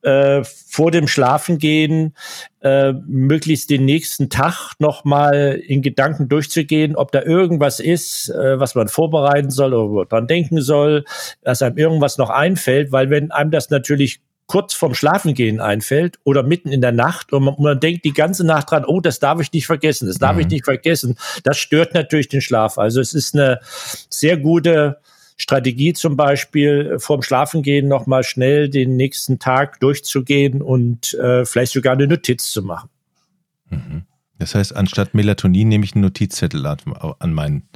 äh, 0.04 0.44
vor 0.44 0.92
dem 0.92 1.08
Schlafengehen 1.08 2.14
äh, 2.62 2.94
möglichst 3.08 3.70
den 3.70 3.86
nächsten 3.86 4.30
Tag 4.30 4.74
nochmal 4.80 5.62
in 5.66 5.82
Gedanken 5.82 6.28
durchzugehen, 6.28 6.96
ob 6.96 7.12
da 7.12 7.22
irgendwas 7.22 7.80
ist, 7.80 8.30
äh, 8.30 8.60
was 8.60 8.76
man 8.76 8.88
vorbereiten 8.88 9.50
soll 9.50 9.74
oder 9.74 10.06
dran 10.06 10.28
denken 10.28 10.62
soll, 10.62 11.06
dass 11.42 11.62
einem 11.62 11.78
irgendwas 11.78 12.18
noch 12.18 12.30
einfällt, 12.30 12.92
weil 12.92 13.10
wenn 13.10 13.32
einem 13.32 13.52
das 13.52 13.70
natürlich 13.70 14.22
kurz 14.46 14.74
vorm 14.74 14.94
Schlafengehen 14.94 15.62
einfällt 15.62 16.20
oder 16.26 16.44
mitten 16.44 16.72
in 16.72 16.82
der 16.82 16.92
Nacht 16.92 17.32
und 17.32 17.44
man, 17.44 17.56
man, 17.60 17.80
denkt 17.80 18.04
die 18.04 18.14
ganze 18.14 18.46
Nacht 18.46 18.72
dran, 18.72 18.86
oh, 18.86 19.00
das 19.00 19.20
darf 19.20 19.40
ich 19.40 19.52
nicht 19.54 19.66
vergessen, 19.66 20.08
das 20.08 20.18
darf 20.18 20.34
mhm. 20.34 20.42
ich 20.42 20.48
nicht 20.48 20.66
vergessen. 20.66 21.18
Das 21.44 21.58
stört 21.58 21.94
natürlich 21.94 22.28
den 22.28 22.42
Schlaf. 22.42 22.78
Also 22.78 23.00
es 23.00 23.14
ist 23.14 23.36
eine 23.36 23.60
sehr 24.10 24.38
gute 24.38 24.98
Strategie 25.38 25.94
zum 25.94 26.16
Beispiel 26.16 26.98
vorm 27.00 27.22
Schlafengehen 27.22 27.88
nochmal 27.88 28.24
schnell 28.24 28.70
den 28.70 28.96
nächsten 28.96 29.40
Tag 29.40 29.80
durchzugehen 29.80 30.62
und 30.62 31.14
äh, 31.16 31.46
vielleicht 31.46 31.74
sogar 31.74 31.94
eine 31.94 32.08
Notiz 32.08 32.52
zu 32.52 32.62
machen. 32.62 32.90
Mhm. 33.70 34.04
Das 34.40 34.56
heißt, 34.56 34.76
anstatt 34.76 35.14
Melatonin 35.14 35.70
nehme 35.70 35.86
ich 35.86 35.94
einen 35.96 36.04
Notizzettel 36.04 36.66
an, 36.66 36.78
an 37.20 37.34
meinen. 37.34 37.70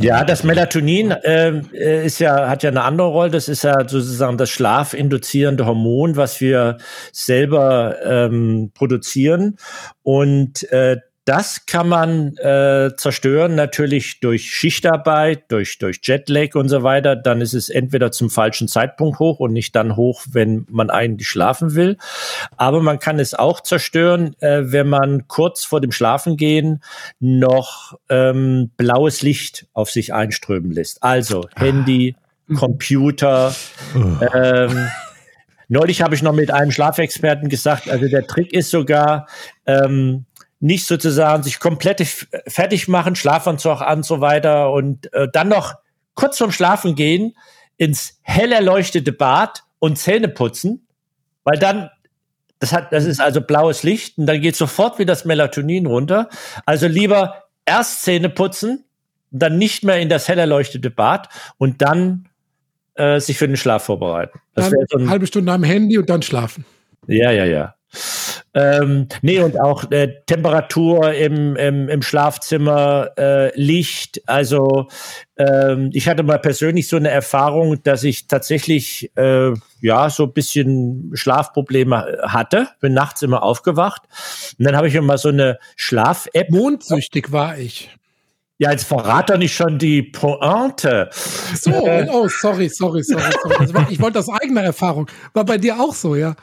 Ja, 0.00 0.24
das 0.24 0.44
Melatonin 0.44 1.10
äh, 1.10 1.60
ist 2.06 2.20
ja, 2.20 2.48
hat 2.48 2.62
ja 2.62 2.70
eine 2.70 2.82
andere 2.82 3.08
Rolle. 3.08 3.30
Das 3.30 3.48
ist 3.48 3.64
ja 3.64 3.86
sozusagen 3.86 4.38
das 4.38 4.48
schlafinduzierende 4.48 5.66
Hormon, 5.66 6.16
was 6.16 6.40
wir 6.40 6.78
selber 7.12 7.96
ähm, 8.02 8.72
produzieren. 8.74 9.58
Und 10.02 10.70
äh, 10.72 10.96
das 11.24 11.66
kann 11.66 11.88
man 11.88 12.36
äh, 12.38 12.90
zerstören 12.96 13.54
natürlich 13.54 14.20
durch 14.20 14.50
Schichtarbeit, 14.50 15.44
durch, 15.52 15.78
durch 15.78 16.00
Jetlag 16.02 16.54
und 16.54 16.68
so 16.68 16.82
weiter. 16.82 17.14
Dann 17.14 17.40
ist 17.40 17.52
es 17.52 17.68
entweder 17.68 18.10
zum 18.10 18.30
falschen 18.30 18.68
Zeitpunkt 18.68 19.18
hoch 19.18 19.38
und 19.38 19.52
nicht 19.52 19.76
dann 19.76 19.96
hoch, 19.96 20.22
wenn 20.30 20.66
man 20.70 20.90
eigentlich 20.90 21.28
schlafen 21.28 21.74
will. 21.74 21.98
Aber 22.56 22.80
man 22.80 22.98
kann 22.98 23.18
es 23.18 23.34
auch 23.34 23.60
zerstören, 23.60 24.34
äh, 24.40 24.72
wenn 24.72 24.88
man 24.88 25.28
kurz 25.28 25.64
vor 25.64 25.80
dem 25.80 25.92
Schlafengehen 25.92 26.82
noch 27.20 27.98
ähm, 28.08 28.70
blaues 28.76 29.22
Licht 29.22 29.66
auf 29.74 29.90
sich 29.90 30.14
einströmen 30.14 30.70
lässt. 30.70 31.02
Also 31.02 31.48
Handy, 31.54 32.16
ah. 32.50 32.54
Computer. 32.54 33.54
Ähm, 34.34 34.88
Neulich 35.72 36.02
habe 36.02 36.16
ich 36.16 36.22
noch 36.22 36.32
mit 36.32 36.50
einem 36.50 36.72
Schlafexperten 36.72 37.48
gesagt, 37.48 37.88
also 37.88 38.08
der 38.08 38.26
Trick 38.26 38.52
ist 38.52 38.72
sogar, 38.72 39.28
ähm, 39.66 40.26
nicht 40.60 40.86
sozusagen 40.86 41.42
sich 41.42 41.58
komplett 41.58 42.06
fertig 42.46 42.86
machen, 42.86 43.16
Schlafanzug 43.16 43.80
an 43.80 44.02
so 44.02 44.20
weiter 44.20 44.72
und 44.72 45.12
äh, 45.14 45.26
dann 45.32 45.48
noch 45.48 45.74
kurz 46.14 46.38
vorm 46.38 46.52
Schlafen 46.52 46.94
gehen 46.94 47.34
ins 47.78 48.18
hell 48.22 48.52
erleuchtete 48.52 49.12
Bad 49.12 49.64
und 49.78 49.96
Zähne 49.96 50.28
putzen, 50.28 50.86
weil 51.44 51.58
dann 51.58 51.90
das 52.58 52.74
hat 52.74 52.92
das 52.92 53.06
ist 53.06 53.20
also 53.20 53.40
blaues 53.40 53.82
Licht 53.82 54.18
und 54.18 54.26
dann 54.26 54.42
geht 54.42 54.54
sofort 54.54 54.98
wieder 54.98 55.12
das 55.12 55.24
Melatonin 55.24 55.86
runter. 55.86 56.28
Also 56.66 56.86
lieber 56.86 57.44
erst 57.64 58.02
Zähne 58.02 58.28
putzen, 58.28 58.84
dann 59.30 59.56
nicht 59.56 59.82
mehr 59.82 59.98
in 59.98 60.10
das 60.10 60.28
hell 60.28 60.38
erleuchtete 60.38 60.90
Bad 60.90 61.30
und 61.56 61.80
dann 61.80 62.28
äh, 62.96 63.18
sich 63.18 63.38
für 63.38 63.46
den 63.46 63.56
Schlaf 63.56 63.84
vorbereiten. 63.84 64.40
Das 64.54 64.68
dann 64.68 64.86
so 64.90 64.98
eine 64.98 65.08
halbe 65.08 65.26
Stunde 65.26 65.52
am 65.52 65.62
Handy 65.62 65.96
und 65.96 66.10
dann 66.10 66.20
schlafen. 66.20 66.66
Ja, 67.06 67.30
ja, 67.30 67.46
ja. 67.46 67.74
Ähm, 68.52 69.06
nee, 69.22 69.38
und 69.38 69.60
auch 69.60 69.90
äh, 69.92 70.08
Temperatur 70.26 71.12
im, 71.12 71.54
im, 71.54 71.88
im 71.88 72.02
Schlafzimmer, 72.02 73.10
äh, 73.16 73.60
Licht. 73.60 74.22
Also 74.26 74.88
ähm, 75.36 75.90
ich 75.92 76.08
hatte 76.08 76.24
mal 76.24 76.38
persönlich 76.38 76.88
so 76.88 76.96
eine 76.96 77.10
Erfahrung, 77.10 77.80
dass 77.84 78.02
ich 78.02 78.26
tatsächlich 78.26 79.12
äh, 79.16 79.52
ja 79.80 80.10
so 80.10 80.24
ein 80.24 80.32
bisschen 80.32 81.12
Schlafprobleme 81.14 82.18
hatte. 82.22 82.68
Bin 82.80 82.92
nachts 82.92 83.22
immer 83.22 83.44
aufgewacht. 83.44 84.02
Und 84.58 84.64
dann 84.66 84.76
habe 84.76 84.88
ich 84.88 84.94
mir 84.94 85.02
mal 85.02 85.18
so 85.18 85.28
eine 85.28 85.58
Schlaf-App. 85.76 86.50
Mondsüchtig 86.50 87.30
war 87.30 87.56
ich. 87.56 87.90
Ja, 88.58 88.72
jetzt 88.72 88.84
verrat 88.84 89.30
doch 89.30 89.38
nicht 89.38 89.54
schon 89.54 89.78
die 89.78 90.02
Pointe. 90.02 91.08
So, 91.54 91.70
oh, 91.72 92.28
sorry, 92.28 92.68
sorry, 92.68 93.02
sorry, 93.02 93.32
sorry. 93.42 93.86
Ich 93.88 94.00
wollte 94.00 94.18
das 94.18 94.28
eigene 94.28 94.60
Erfahrung. 94.60 95.08
War 95.32 95.46
bei 95.46 95.56
dir 95.56 95.80
auch 95.80 95.94
so, 95.94 96.14
ja? 96.14 96.34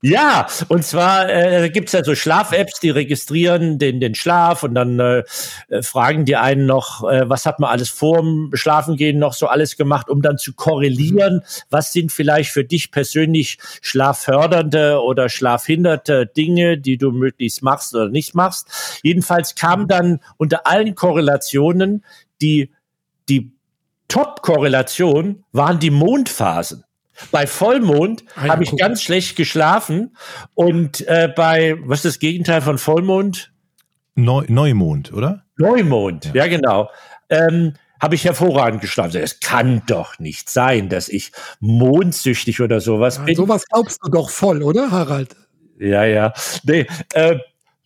Ja, 0.00 0.46
und 0.68 0.84
zwar 0.84 1.28
äh, 1.28 1.70
gibt 1.70 1.88
es 1.88 1.92
ja 1.92 2.04
so 2.04 2.14
Schlaf-Apps, 2.14 2.78
die 2.78 2.90
registrieren 2.90 3.78
den, 3.78 3.98
den 3.98 4.14
Schlaf 4.14 4.62
und 4.62 4.76
dann 4.76 5.00
äh, 5.00 5.24
äh, 5.68 5.82
fragen 5.82 6.24
die 6.24 6.36
einen 6.36 6.66
noch, 6.66 7.02
äh, 7.02 7.28
was 7.28 7.46
hat 7.46 7.58
man 7.58 7.70
alles 7.70 7.88
vorm 7.88 8.50
Schlafengehen 8.54 9.18
noch 9.18 9.32
so 9.32 9.48
alles 9.48 9.76
gemacht, 9.76 10.08
um 10.08 10.22
dann 10.22 10.38
zu 10.38 10.54
korrelieren, 10.54 11.42
was 11.68 11.92
sind 11.92 12.12
vielleicht 12.12 12.52
für 12.52 12.62
dich 12.62 12.92
persönlich 12.92 13.58
schlaffördernde 13.82 15.02
oder 15.02 15.28
schlafhinderte 15.28 16.26
Dinge, 16.26 16.78
die 16.78 16.96
du 16.96 17.10
möglichst 17.10 17.64
machst 17.64 17.92
oder 17.92 18.08
nicht 18.08 18.36
machst. 18.36 19.00
Jedenfalls 19.02 19.56
kam 19.56 19.88
dann 19.88 20.20
unter 20.36 20.64
allen 20.68 20.94
Korrelationen 20.94 22.04
die, 22.40 22.70
die 23.28 23.50
Top-Korrelation 24.06 25.44
waren 25.50 25.80
die 25.80 25.90
Mondphasen. 25.90 26.84
Bei 27.30 27.46
Vollmond 27.46 28.24
ah 28.36 28.48
habe 28.48 28.64
ich 28.64 28.76
ganz 28.76 29.02
schlecht 29.02 29.36
geschlafen 29.36 30.16
und 30.54 31.06
äh, 31.08 31.32
bei, 31.34 31.76
was 31.84 31.98
ist 32.04 32.14
das 32.14 32.18
Gegenteil 32.18 32.60
von 32.60 32.78
Vollmond? 32.78 33.52
Neu 34.14 34.44
Neumond, 34.48 35.12
oder? 35.12 35.44
Neumond, 35.56 36.26
ja, 36.26 36.44
ja 36.44 36.46
genau. 36.46 36.90
Ähm, 37.28 37.74
habe 38.00 38.14
ich 38.14 38.24
hervorragend 38.24 38.80
geschlafen. 38.80 39.20
Es 39.20 39.40
kann 39.40 39.82
doch 39.86 40.18
nicht 40.18 40.48
sein, 40.50 40.88
dass 40.88 41.08
ich 41.08 41.32
mondsüchtig 41.60 42.60
oder 42.60 42.80
sowas 42.80 43.16
Ja, 43.18 43.24
bin. 43.24 43.36
sowas 43.36 43.64
glaubst 43.68 43.98
du 44.04 44.10
doch 44.10 44.30
voll, 44.30 44.62
oder, 44.62 44.90
Harald? 44.90 45.34
Ja, 45.78 46.04
ja. 46.04 46.32
Nee, 46.64 46.86
äh, 47.14 47.36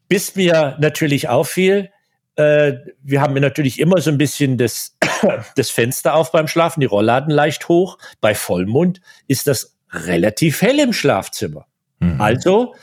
bis 0.08 0.36
mir 0.36 0.76
natürlich 0.80 1.28
auffiel, 1.28 1.90
äh, 2.36 2.74
wir 3.02 3.20
haben 3.20 3.34
natürlich 3.34 3.78
immer 3.78 4.00
so 4.00 4.10
ein 4.10 4.18
bisschen 4.18 4.58
das, 4.58 4.96
das 5.56 5.70
Fenster 5.70 6.14
auf 6.14 6.32
beim 6.32 6.48
Schlafen, 6.48 6.80
die 6.80 6.86
Rollladen 6.86 7.30
leicht 7.32 7.68
hoch. 7.68 7.98
Bei 8.20 8.34
Vollmond 8.34 9.00
ist 9.28 9.46
das 9.46 9.76
relativ 9.90 10.62
hell 10.62 10.78
im 10.78 10.92
Schlafzimmer. 10.92 11.66
Mhm. 12.00 12.20
Also 12.20 12.74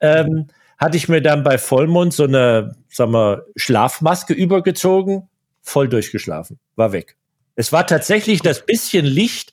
ähm, 0.00 0.48
hatte 0.76 0.96
ich 0.96 1.08
mir 1.08 1.22
dann 1.22 1.42
bei 1.42 1.58
Vollmond 1.58 2.12
so 2.12 2.24
eine, 2.24 2.76
sagen 2.88 3.12
wir, 3.12 3.46
Schlafmaske 3.56 4.34
übergezogen, 4.34 5.28
voll 5.60 5.88
durchgeschlafen, 5.88 6.58
war 6.76 6.92
weg. 6.92 7.16
Es 7.60 7.72
war 7.72 7.86
tatsächlich 7.88 8.40
das 8.40 8.64
bisschen 8.64 9.04
Licht, 9.04 9.52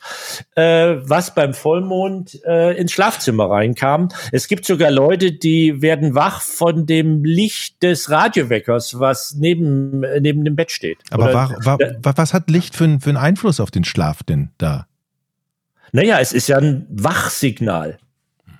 äh, 0.56 0.96
was 1.02 1.34
beim 1.34 1.56
Vollmond 1.56 2.40
äh, 2.46 2.78
ins 2.78 2.92
Schlafzimmer 2.92 3.50
reinkam. 3.50 4.10
Es 4.32 4.48
gibt 4.48 4.66
sogar 4.66 4.92
Leute, 4.92 5.32
die 5.32 5.82
werden 5.82 6.14
wach 6.14 6.42
von 6.42 6.86
dem 6.86 7.24
Licht 7.24 7.82
des 7.82 8.12
Radioweckers, 8.12 9.00
was 9.00 9.34
neben, 9.40 10.04
äh, 10.04 10.22
neben 10.22 10.46
dem 10.46 10.56
Bett 10.56 10.70
steht. 10.70 11.00
Aber 11.10 11.24
Oder- 11.26 11.34
war, 11.34 11.50
war, 11.66 11.80
wa- 11.80 12.14
was 12.16 12.34
hat 12.36 12.50
Licht 12.52 12.76
für, 12.76 12.84
einen- 12.84 13.02
für 13.02 13.10
einen 13.10 13.18
Einfluss 13.18 13.60
auf 13.60 13.72
den 13.72 13.84
Schlaf 13.84 14.22
denn 14.22 14.52
da? 14.60 14.86
Naja, 15.92 16.20
es 16.20 16.32
ist 16.32 16.48
ja 16.48 16.58
ein 16.58 16.86
Wachsignal. 16.90 17.98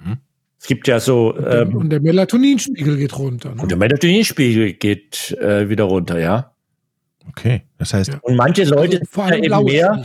Mhm. 0.04 0.18
Es 0.60 0.66
gibt 0.66 0.88
ja 0.88 1.00
so, 1.00 1.38
ähm, 1.38 1.76
und 1.76 1.90
der 1.92 2.02
Melatoninspiegel 2.02 2.98
geht 2.98 3.16
runter. 3.18 3.54
Ne? 3.54 3.62
und 3.62 3.70
der 3.70 3.78
Melatoninspiegel 3.78 4.74
geht 4.74 5.38
äh, 5.40 5.70
wieder 5.70 5.84
runter, 5.84 6.18
ja. 6.20 6.52
Okay, 7.28 7.64
das 7.78 7.94
heißt, 7.94 8.14
Ja. 8.14 8.20
Und 8.22 8.36
manche 8.36 8.64
Leute 8.64 8.98
Also 8.98 9.10
vor 9.12 9.24
sind 9.26 9.34
allem 9.34 9.44
eben 9.44 9.66
mehr, 9.66 10.04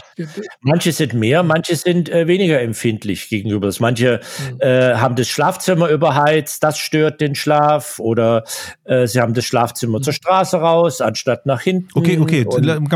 manche 0.62 0.90
sind 0.92 1.14
mehr, 1.14 1.42
manche 1.42 1.76
sind 1.76 2.08
äh, 2.08 2.26
weniger 2.26 2.60
empfindlich 2.60 3.28
gegenüber 3.28 3.66
das. 3.66 3.78
Manche 3.78 4.20
Mhm. 4.50 4.60
äh, 4.60 4.94
haben 4.94 5.14
das 5.16 5.28
Schlafzimmer 5.28 5.88
überheizt, 5.90 6.62
das 6.62 6.78
stört 6.78 7.20
den 7.20 7.34
Schlaf, 7.34 7.98
oder 7.98 8.44
äh, 8.84 9.06
sie 9.06 9.20
haben 9.20 9.34
das 9.34 9.44
Schlafzimmer 9.44 10.00
zur 10.00 10.12
Straße 10.12 10.56
raus, 10.56 11.00
anstatt 11.00 11.46
nach 11.46 11.60
hinten. 11.60 11.88
okay, 11.94 12.18
okay, 12.18 12.44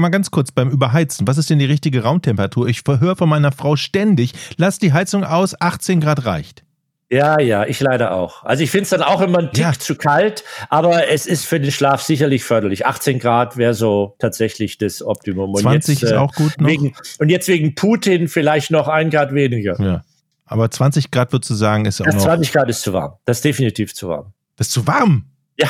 mal 0.02 0.08
ganz 0.08 0.30
kurz 0.30 0.50
beim 0.52 0.70
Überheizen. 0.70 1.26
Was 1.28 1.38
ist 1.38 1.50
denn 1.50 1.58
die 1.58 1.64
richtige 1.66 2.02
Raumtemperatur? 2.02 2.66
Ich 2.66 2.82
höre 2.86 3.16
von 3.16 3.28
meiner 3.28 3.52
Frau 3.52 3.76
ständig, 3.76 4.32
lass 4.56 4.78
die 4.78 4.92
Heizung 4.92 5.24
aus, 5.24 5.54
18 5.60 6.00
Grad 6.00 6.24
reicht. 6.26 6.64
Ja, 7.10 7.38
ja, 7.40 7.64
ich 7.66 7.80
leider 7.80 8.12
auch. 8.12 8.42
Also 8.44 8.62
ich 8.62 8.70
finde 8.70 8.84
es 8.84 8.90
dann 8.90 9.02
auch 9.02 9.20
immer 9.20 9.38
ein 9.38 9.50
Tick 9.52 9.62
Ja. 9.64 9.72
zu 9.72 9.94
kalt, 9.94 10.42
aber 10.70 11.08
es 11.08 11.26
ist 11.26 11.44
für 11.46 11.60
den 11.60 11.70
Schlaf 11.70 12.02
sicherlich 12.02 12.44
förderlich. 12.44 12.86
18 12.86 13.18
Grad 13.18 13.56
wäre 13.56 13.74
so 13.74 14.16
tatsächlich 14.18 14.78
das 14.78 15.02
Optimum. 15.02 15.50
Und 15.54 15.60
20 15.62 16.00
jetzt, 16.00 16.02
ist 16.10 16.12
äh, 16.12 16.16
auch 16.16 16.32
gut 16.34 16.54
noch. 16.60 16.66
Wegen, 16.68 16.94
und 17.18 17.28
jetzt 17.28 17.46
wegen 17.48 17.74
Putin 17.74 18.28
vielleicht 18.28 18.70
noch 18.70 18.88
ein 18.88 19.10
Grad 19.10 19.32
weniger. 19.34 19.80
Ja. 19.80 20.02
Aber 20.46 20.70
20 20.70 21.10
Grad 21.10 21.32
würdest 21.32 21.50
du 21.50 21.54
sagen, 21.54 21.84
ist 21.86 22.00
auch 22.00 22.04
Das 22.06 22.16
noch. 22.16 22.24
20 22.24 22.52
Grad 22.52 22.68
ist 22.68 22.82
zu 22.82 22.92
warm. 22.92 23.14
Das 23.24 23.38
ist 23.38 23.44
definitiv 23.44 23.94
zu 23.94 24.08
warm. 24.08 24.32
Das 24.56 24.66
ist 24.68 24.72
zu 24.72 24.86
warm. 24.86 25.26
Ja. 25.58 25.68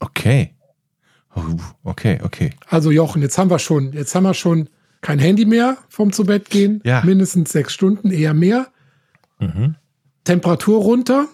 Okay. 0.00 0.54
Oh, 1.34 1.40
Okay, 1.84 2.18
okay. 2.22 2.50
Also 2.68 2.90
Jochen, 2.90 3.22
jetzt 3.22 3.36
haben 3.38 3.50
wir 3.50 3.58
schon, 3.58 3.92
jetzt 3.92 4.14
haben 4.14 4.22
wir 4.24 4.34
schon 4.34 4.68
kein 5.02 5.18
Handy 5.18 5.44
mehr 5.44 5.76
vom 5.88 6.12
zu 6.12 6.24
Bett 6.24 6.50
gehen. 6.50 6.80
Ja. 6.84 7.02
Mindestens 7.04 7.52
sechs 7.52 7.72
Stunden, 7.74 8.10
eher 8.10 8.34
mehr. 8.34 8.68
Mhm. 9.38 9.76
Temperatur 10.26 10.82
runter. 10.82 11.26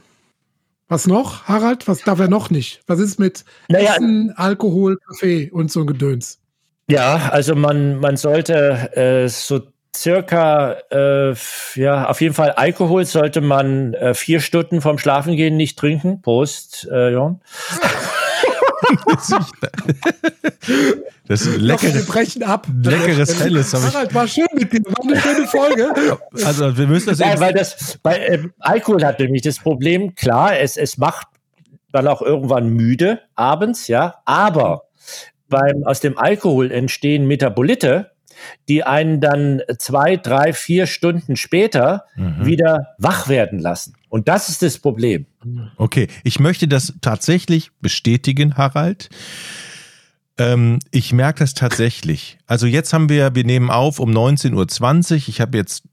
Was 0.88 1.06
noch, 1.06 1.44
Harald? 1.48 1.88
Was 1.88 2.02
darf 2.02 2.20
er 2.20 2.28
noch 2.28 2.50
nicht? 2.50 2.82
Was 2.86 3.00
ist 3.00 3.18
mit 3.18 3.44
Naja- 3.68 3.94
Essen, 3.94 4.32
Alkohol, 4.36 4.98
Kaffee 5.08 5.50
und 5.50 5.72
so 5.72 5.80
ein 5.80 5.86
Gedöns? 5.86 6.38
Ja, 6.88 7.30
also 7.30 7.54
man, 7.56 7.98
man 7.98 8.16
sollte 8.16 8.94
äh, 8.96 9.28
so 9.28 9.62
circa, 9.96 10.76
äh, 10.90 11.34
ja, 11.74 12.08
auf 12.08 12.20
jeden 12.20 12.34
Fall 12.34 12.50
Alkohol 12.52 13.04
sollte 13.06 13.40
man 13.40 13.94
äh, 13.94 14.12
vier 14.14 14.40
Stunden 14.40 14.80
vorm 14.82 14.98
Schlafengehen 14.98 15.56
nicht 15.56 15.78
trinken. 15.78 16.20
Prost, 16.22 16.86
äh, 16.92 17.10
Jon. 17.10 17.40
Das 21.28 21.42
ist 21.42 21.46
Jochen, 21.46 21.62
wir 21.62 21.66
leckeres, 21.66 22.06
brechen 22.06 22.42
ab. 22.42 22.66
leckeres 22.82 23.40
Helles. 23.40 23.72
Harald, 23.72 24.14
war 24.14 24.26
schön 24.26 24.46
mit 24.54 24.72
dir. 24.72 24.80
War 24.84 25.02
eine 25.02 25.20
schöne 25.20 25.46
Folge. 25.46 26.18
also 26.44 26.76
wir 26.76 26.86
müssen 26.86 27.10
das 27.10 27.20
eben, 27.20 27.40
weil 27.40 27.54
das, 27.54 27.98
bei 28.02 28.18
ähm, 28.26 28.52
Alkohol 28.58 29.04
hat 29.04 29.20
nämlich 29.20 29.42
das 29.42 29.58
Problem, 29.58 30.14
klar, 30.14 30.58
es, 30.58 30.76
es 30.76 30.98
macht 30.98 31.28
dann 31.92 32.08
auch 32.08 32.22
irgendwann 32.22 32.68
müde 32.68 33.20
abends, 33.34 33.88
ja, 33.88 34.16
aber 34.24 34.84
beim, 35.48 35.84
aus 35.84 36.00
dem 36.00 36.18
Alkohol 36.18 36.72
entstehen 36.72 37.26
Metabolite, 37.26 38.11
die 38.68 38.84
einen 38.84 39.20
dann 39.20 39.62
zwei, 39.78 40.16
drei, 40.16 40.52
vier 40.52 40.86
Stunden 40.86 41.36
später 41.36 42.04
Mhm. 42.16 42.46
wieder 42.46 42.88
wach 42.98 43.28
werden 43.28 43.58
lassen. 43.58 43.94
Und 44.08 44.28
das 44.28 44.48
ist 44.48 44.62
das 44.62 44.78
Problem. 44.78 45.26
Okay, 45.76 46.08
ich 46.24 46.38
möchte 46.38 46.68
das 46.68 46.92
tatsächlich 47.00 47.70
bestätigen, 47.80 48.56
Harald. 48.56 49.08
Ähm, 50.38 50.78
ich 50.90 51.12
merke 51.12 51.40
das 51.40 51.54
tatsächlich. 51.54 52.38
Also 52.46 52.66
jetzt 52.66 52.92
haben 52.92 53.08
wir, 53.08 53.34
wir 53.34 53.44
nehmen 53.44 53.70
auf 53.70 53.98
um 54.00 54.10
19.20 54.10 55.12
Uhr. 55.12 55.28
Ich 55.28 55.40
habe 55.40 55.56
jetzt 55.58 55.84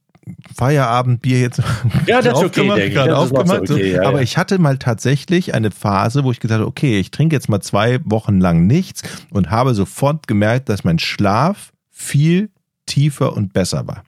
Feierabendbier 0.55 1.39
jetzt 1.39 1.61
Ja, 2.07 2.21
das 2.21 2.35
okay, 2.35 2.45
aufgemacht, 2.45 2.79
ich. 2.79 2.93
gerade 2.93 3.11
noch 3.11 3.27
so 3.27 3.35
aufgemacht. 3.35 3.69
okay, 3.71 3.93
ja, 3.93 4.03
Aber 4.03 4.17
ja. 4.17 4.23
ich 4.23 4.37
hatte 4.37 4.59
mal 4.59 4.77
tatsächlich 4.77 5.53
eine 5.53 5.71
Phase, 5.71 6.23
wo 6.23 6.31
ich 6.31 6.39
gesagt 6.39 6.59
habe, 6.59 6.69
okay, 6.69 6.99
ich 6.99 7.11
trinke 7.11 7.35
jetzt 7.35 7.49
mal 7.49 7.61
zwei 7.61 7.99
Wochen 8.05 8.39
lang 8.39 8.67
nichts 8.67 9.01
und 9.31 9.49
habe 9.49 9.73
sofort 9.73 10.27
gemerkt, 10.27 10.69
dass 10.69 10.83
mein 10.83 10.99
Schlaf 10.99 11.71
viel 11.99 12.49
tiefer 12.85 13.33
und 13.35 13.51
besser 13.53 13.85
war. 13.85 14.03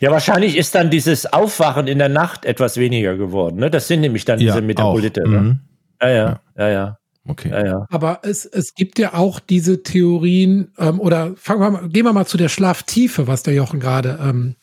Ja, 0.00 0.10
wahrscheinlich 0.10 0.56
ist 0.56 0.74
dann 0.74 0.90
dieses 0.90 1.26
Aufwachen 1.32 1.86
in 1.86 1.98
der 1.98 2.08
Nacht 2.08 2.44
etwas 2.44 2.76
weniger 2.76 3.16
geworden. 3.16 3.56
Ne? 3.56 3.70
Das 3.70 3.88
sind 3.88 4.00
nämlich 4.00 4.24
dann 4.24 4.38
diese 4.38 4.60
Metabolite. 4.60 5.22
auch. 5.22 5.28
Ne? 5.28 5.38
Mhm. 5.40 5.60
Ja, 6.00 6.08
ja, 6.10 6.40
ja, 6.58 6.68
ja, 6.68 6.98
Okay. 7.26 7.50
ja, 7.50 7.64
ja. 7.66 7.86
Aber 7.90 8.20
es, 8.22 8.44
es 8.44 8.74
gibt 8.74 8.98
ja 8.98 9.14
auch 9.14 9.40
diese 9.40 9.82
Theorien, 9.82 10.72
ähm, 10.78 11.00
oder 11.00 11.32
fangen 11.36 11.60
wir 11.60 11.70
mal, 11.70 11.88
gehen 11.88 12.04
wir 12.04 12.12
mal 12.12 12.26
zu 12.26 12.36
der 12.36 12.48
Schlaftiefe, 12.48 13.26
was 13.26 13.42
der 13.42 13.54
Jochen 13.54 13.80
gerade 13.80 14.18
ähm, 14.22 14.56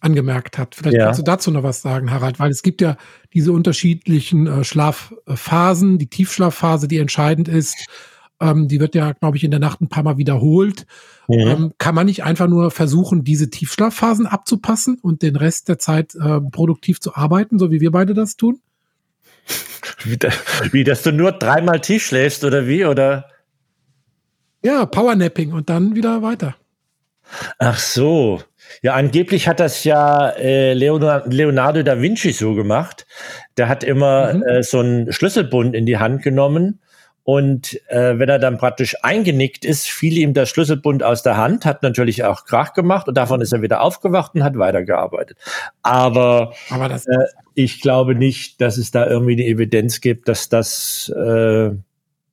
angemerkt 0.00 0.58
hat. 0.58 0.74
Vielleicht 0.74 0.96
Ja. 0.96 1.04
kannst 1.06 1.20
du 1.20 1.24
dazu 1.24 1.50
noch 1.50 1.62
was 1.62 1.82
sagen, 1.82 2.10
Harald, 2.10 2.38
weil 2.38 2.50
es 2.50 2.62
gibt 2.62 2.80
ja 2.80 2.96
diese 3.34 3.52
unterschiedlichen 3.52 4.46
äh, 4.46 4.64
Schlafphasen, 4.64 5.98
die 5.98 6.08
Tiefschlafphase, 6.08 6.88
die 6.88 6.98
entscheidend 6.98 7.48
ist. 7.48 7.76
Ähm, 8.42 8.66
die 8.68 8.80
wird 8.80 8.94
ja, 8.94 9.12
glaube 9.12 9.36
ich, 9.36 9.44
in 9.44 9.52
der 9.52 9.60
Nacht 9.60 9.80
ein 9.80 9.88
paar 9.88 10.02
Mal 10.02 10.18
wiederholt. 10.18 10.84
Mhm. 11.28 11.38
Ähm, 11.38 11.72
kann 11.78 11.94
man 11.94 12.06
nicht 12.06 12.24
einfach 12.24 12.48
nur 12.48 12.70
versuchen, 12.70 13.22
diese 13.22 13.48
Tiefschlafphasen 13.48 14.26
abzupassen 14.26 14.98
und 15.00 15.22
den 15.22 15.36
Rest 15.36 15.68
der 15.68 15.78
Zeit 15.78 16.14
äh, 16.16 16.40
produktiv 16.40 17.00
zu 17.00 17.14
arbeiten, 17.14 17.58
so 17.58 17.70
wie 17.70 17.80
wir 17.80 17.92
beide 17.92 18.14
das 18.14 18.36
tun? 18.36 18.60
Wie, 20.04 20.16
da, 20.16 20.30
wie, 20.72 20.84
dass 20.84 21.02
du 21.02 21.12
nur 21.12 21.32
dreimal 21.32 21.80
tief 21.80 22.04
schläfst 22.04 22.44
oder 22.44 22.66
wie? 22.66 22.84
Oder? 22.84 23.28
Ja, 24.64 24.86
Powernapping 24.86 25.52
und 25.52 25.70
dann 25.70 25.94
wieder 25.94 26.22
weiter. 26.22 26.56
Ach 27.58 27.78
so. 27.78 28.42
Ja, 28.82 28.94
angeblich 28.94 29.48
hat 29.48 29.60
das 29.60 29.84
ja 29.84 30.30
äh, 30.30 30.74
Leonardo, 30.74 31.82
da 31.82 32.00
Vinci 32.00 32.32
so 32.32 32.54
gemacht. 32.54 33.06
Der 33.56 33.68
hat 33.68 33.84
immer 33.84 34.34
Mhm. 34.34 34.42
äh, 34.42 34.62
so 34.62 34.80
einen 34.80 35.12
Schlüsselbund 35.12 35.74
in 35.74 35.86
die 35.86 35.98
Hand 35.98 36.22
genommen 36.22 36.80
und 37.24 37.80
äh, 37.88 38.18
wenn 38.18 38.28
er 38.28 38.38
dann 38.38 38.58
praktisch 38.58 38.96
eingenickt 39.02 39.64
ist, 39.64 39.88
fiel 39.88 40.18
ihm 40.18 40.34
der 40.34 40.46
Schlüsselbund 40.46 41.02
aus 41.02 41.22
der 41.22 41.36
Hand, 41.36 41.64
hat 41.64 41.82
natürlich 41.82 42.24
auch 42.24 42.44
Krach 42.44 42.72
gemacht 42.72 43.06
und 43.06 43.16
davon 43.16 43.40
ist 43.40 43.52
er 43.52 43.62
wieder 43.62 43.80
aufgewacht 43.80 44.34
und 44.34 44.42
hat 44.42 44.58
weitergearbeitet. 44.58 45.38
Aber 45.82 46.52
Aber 46.70 46.88
Äh, 47.06 47.26
ich 47.54 47.80
glaube 47.80 48.14
nicht, 48.14 48.60
dass 48.60 48.76
es 48.76 48.90
da 48.90 49.06
irgendwie 49.06 49.34
eine 49.34 49.46
Evidenz 49.46 50.00
gibt, 50.00 50.28
dass 50.28 50.48
das 50.48 51.12
äh, 51.14 51.70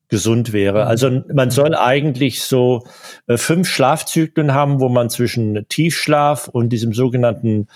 gesund 0.10 0.54
wäre. 0.54 0.86
Also 0.88 1.22
man 1.32 1.52
soll 1.52 1.76
eigentlich 1.76 2.42
so 2.42 2.84
äh, 3.28 3.38
fünf 3.38 3.70
Schlafzyklen 3.70 4.54
haben, 4.54 4.80
wo 4.80 4.90
man 4.90 5.10
zwischen 5.10 5.66
Tiefschlaf 5.70 6.48
und 6.48 6.70
diesem 6.70 6.94
sogenannten 6.94 7.68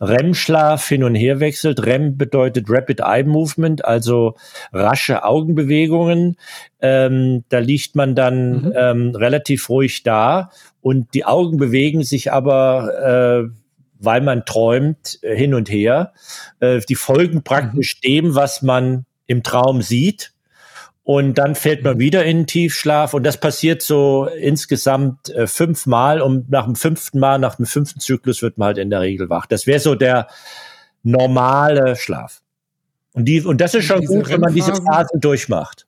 REM-Schlaf 0.00 0.88
hin 0.88 1.04
und 1.04 1.14
her 1.14 1.38
wechselt. 1.40 1.84
REM 1.84 2.16
bedeutet 2.16 2.66
Rapid 2.68 3.00
Eye 3.00 3.24
Movement, 3.24 3.84
also 3.84 4.34
rasche 4.72 5.24
Augenbewegungen. 5.24 6.36
Ähm, 6.80 7.44
da 7.48 7.58
liegt 7.58 7.94
man 7.94 8.14
dann 8.14 8.52
Mhm. 8.52 8.72
ähm, 8.74 9.14
relativ 9.14 9.68
ruhig 9.68 10.02
da 10.02 10.50
und 10.80 11.14
die 11.14 11.24
Augen 11.24 11.58
bewegen 11.58 12.02
sich 12.02 12.32
aber 12.32 13.46
äh, 13.48 13.56
weil 14.04 14.20
man 14.20 14.44
träumt 14.44 15.18
äh, 15.22 15.36
hin 15.36 15.54
und 15.54 15.70
her. 15.70 16.12
Äh, 16.60 16.80
die 16.80 16.96
folgen 16.96 17.42
praktisch 17.44 18.00
dem, 18.00 18.34
was 18.34 18.62
man 18.62 19.06
im 19.26 19.42
Traum 19.42 19.80
sieht. 19.80 20.31
Und 21.04 21.36
dann 21.36 21.56
fällt 21.56 21.82
man 21.82 21.98
wieder 21.98 22.24
in 22.24 22.38
den 22.38 22.46
Tiefschlaf. 22.46 23.12
Und 23.12 23.24
das 23.24 23.40
passiert 23.40 23.82
so 23.82 24.26
insgesamt 24.26 25.30
äh, 25.30 25.46
fünfmal. 25.46 26.20
Und 26.20 26.50
nach 26.50 26.64
dem 26.64 26.76
fünften 26.76 27.18
Mal, 27.18 27.38
nach 27.38 27.56
dem 27.56 27.66
fünften 27.66 27.98
Zyklus 27.98 28.40
wird 28.40 28.56
man 28.56 28.66
halt 28.66 28.78
in 28.78 28.90
der 28.90 29.00
Regel 29.00 29.28
wach. 29.28 29.46
Das 29.46 29.66
wäre 29.66 29.80
so 29.80 29.94
der 29.94 30.28
normale 31.02 31.96
Schlaf. 31.96 32.40
Und, 33.14 33.24
die, 33.26 33.40
und 33.42 33.60
das 33.60 33.74
ist 33.74 33.84
schon 33.84 34.04
gut, 34.04 34.28
wenn 34.28 34.40
man 34.40 34.54
diese? 34.54 34.74
Phasen 34.74 35.20
durchmacht. 35.20 35.86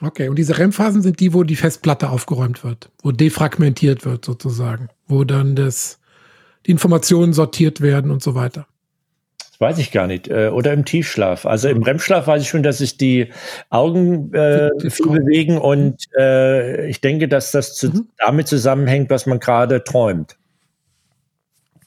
Okay, 0.00 0.28
und 0.28 0.36
diese 0.36 0.58
REM-Phasen 0.58 1.02
sind 1.02 1.20
die, 1.20 1.32
wo 1.32 1.44
die 1.44 1.56
Festplatte 1.56 2.10
aufgeräumt 2.10 2.64
wird, 2.64 2.90
wo 3.02 3.12
defragmentiert 3.12 4.04
wird 4.04 4.24
sozusagen, 4.24 4.88
wo 5.06 5.24
dann 5.24 5.54
das, 5.54 6.00
die 6.66 6.72
Informationen 6.72 7.32
sortiert 7.32 7.80
werden 7.80 8.10
und 8.10 8.22
so 8.22 8.34
weiter. 8.34 8.66
Das 9.54 9.60
weiß 9.60 9.78
ich 9.78 9.92
gar 9.92 10.08
nicht. 10.08 10.26
Äh, 10.26 10.48
oder 10.48 10.72
im 10.72 10.84
Tiefschlaf. 10.84 11.46
Also 11.46 11.68
im 11.68 11.82
REM-Schlaf 11.82 12.26
weiß 12.26 12.42
ich 12.42 12.48
schon, 12.48 12.64
dass 12.64 12.78
sich 12.78 12.96
die 12.96 13.30
Augen 13.70 14.34
äh, 14.34 14.70
viel 14.90 15.06
bewegen 15.06 15.58
und 15.58 16.08
äh, 16.18 16.88
ich 16.88 17.00
denke, 17.00 17.28
dass 17.28 17.52
das 17.52 17.76
zu, 17.76 17.88
mhm. 17.88 18.08
damit 18.18 18.48
zusammenhängt, 18.48 19.10
was 19.10 19.26
man 19.26 19.38
gerade 19.38 19.84
träumt. 19.84 20.36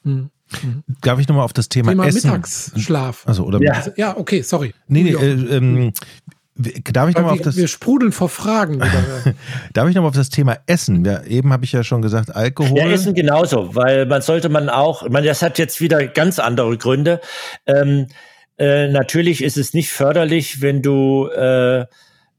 Mhm. 0.03 0.29
Mhm. 0.63 0.83
Darf 1.01 1.19
ich 1.19 1.27
nochmal 1.27 1.43
auf 1.43 1.51
das 1.51 1.67
Thema, 1.67 1.91
Thema 1.91 2.07
Essen? 2.07 2.31
Mittagsschlaf. 2.31 3.27
Also, 3.27 3.43
oder 3.43 3.61
ja. 3.61 3.83
ja, 3.97 4.17
okay, 4.17 4.41
sorry. 4.43 4.73
Nee, 4.87 5.03
nee, 5.03 5.11
äh, 5.11 5.57
ähm, 5.57 5.91
Darf 6.57 7.09
ich 7.09 7.15
nochmal 7.15 7.33
auf 7.33 7.41
das. 7.41 7.55
Wir 7.55 7.67
sprudeln 7.67 8.11
vor 8.11 8.29
Fragen. 8.29 8.79
Darf 9.73 9.89
ich 9.89 9.95
nochmal 9.95 10.09
auf 10.09 10.15
das 10.15 10.29
Thema 10.29 10.57
Essen? 10.65 11.05
Ja, 11.05 11.23
eben 11.23 11.53
habe 11.53 11.65
ich 11.65 11.71
ja 11.71 11.83
schon 11.83 12.01
gesagt, 12.01 12.35
Alkohol. 12.35 12.77
Ja, 12.77 12.87
Essen 12.87 13.13
genauso, 13.13 13.75
weil 13.75 14.05
man 14.05 14.21
sollte 14.21 14.49
man 14.49 14.69
auch, 14.69 15.03
ich 15.03 15.11
meine, 15.11 15.27
das 15.27 15.41
hat 15.41 15.59
jetzt 15.59 15.81
wieder 15.81 16.07
ganz 16.07 16.39
andere 16.39 16.77
Gründe. 16.77 17.21
Ähm, 17.67 18.07
äh, 18.57 18.87
natürlich 18.87 19.43
ist 19.43 19.57
es 19.57 19.73
nicht 19.73 19.91
förderlich, 19.91 20.61
wenn 20.61 20.81
du 20.81 21.27
äh, 21.27 21.85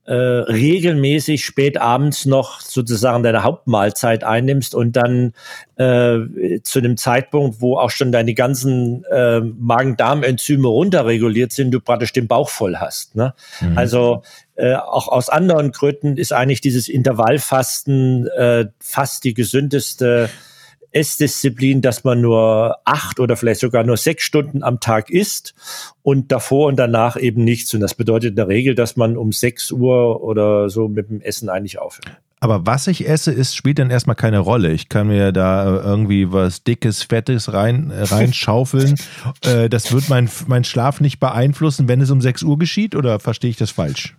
äh, 0.09 0.15
regelmäßig 0.15 1.45
spät 1.45 1.79
abends 1.79 2.25
noch 2.25 2.61
sozusagen 2.61 3.23
deine 3.23 3.43
Hauptmahlzeit 3.43 4.25
einnimmst 4.25 4.75
und 4.75 4.97
dann 4.97 5.35
äh, 5.77 6.61
zu 6.63 6.79
einem 6.79 6.97
Zeitpunkt, 6.97 7.61
wo 7.61 7.77
auch 7.77 7.91
schon 7.91 8.11
deine 8.11 8.33
ganzen 8.33 9.05
äh, 9.05 9.41
Magen-Darm-Enzyme 9.41 10.67
runterreguliert 10.67 11.53
sind, 11.53 11.73
du 11.73 11.81
praktisch 11.81 12.15
den 12.15 12.27
Bauch 12.27 12.49
voll 12.49 12.77
hast. 12.77 13.17
Ne? 13.17 13.35
Mhm. 13.61 13.77
Also 13.77 14.23
äh, 14.57 14.77
auch 14.77 15.09
aus 15.09 15.29
anderen 15.29 15.73
Gründen 15.73 16.17
ist 16.17 16.33
eigentlich 16.33 16.63
dieses 16.63 16.89
Intervallfasten 16.89 18.29
äh, 18.29 18.65
fast 18.81 19.25
die 19.25 19.35
gesündeste 19.35 20.31
Essdisziplin, 20.99 21.81
dass 21.81 22.03
man 22.03 22.21
nur 22.21 22.77
acht 22.85 23.21
oder 23.21 23.37
vielleicht 23.37 23.61
sogar 23.61 23.85
nur 23.85 23.97
sechs 23.97 24.25
Stunden 24.25 24.65
am 24.65 24.81
Tag 24.81 25.11
isst 25.11 25.55
und 26.03 26.33
davor 26.33 26.67
und 26.67 26.77
danach 26.77 27.17
eben 27.17 27.45
nichts. 27.45 27.73
Und 27.73 27.81
das 27.81 27.95
bedeutet 27.95 28.31
in 28.31 28.37
der 28.37 28.49
Regel, 28.49 28.75
dass 28.75 28.97
man 28.97 29.17
um 29.17 29.31
sechs 29.31 29.71
Uhr 29.71 30.23
oder 30.23 30.69
so 30.69 30.89
mit 30.89 31.09
dem 31.09 31.21
Essen 31.21 31.49
eigentlich 31.49 31.79
aufhört. 31.79 32.19
Aber 32.41 32.67
was 32.67 32.87
ich 32.87 33.09
esse, 33.09 33.33
ist, 33.33 33.57
spielt 33.57 33.79
dann 33.79 33.91
erstmal 33.91 34.17
keine 34.17 34.39
Rolle. 34.39 34.73
Ich 34.73 34.89
kann 34.89 35.09
mir 35.09 35.33
da 35.33 35.83
irgendwie 35.83 36.33
was 36.33 36.63
Dickes, 36.63 37.03
Fettes 37.03 37.53
rein, 37.53 37.91
äh, 37.91 38.03
reinschaufeln. 38.03 38.95
äh, 39.45 39.69
das 39.69 39.93
wird 39.93 40.09
mein, 40.09 40.29
mein 40.47 40.65
Schlaf 40.65 41.01
nicht 41.01 41.19
beeinflussen, 41.21 41.89
wenn 41.89 42.01
es 42.01 42.11
um 42.11 42.21
6 42.21 42.43
Uhr 42.43 42.59
geschieht, 42.59 42.95
oder 42.95 43.19
verstehe 43.19 43.51
ich 43.51 43.57
das 43.57 43.71
falsch? 43.71 44.17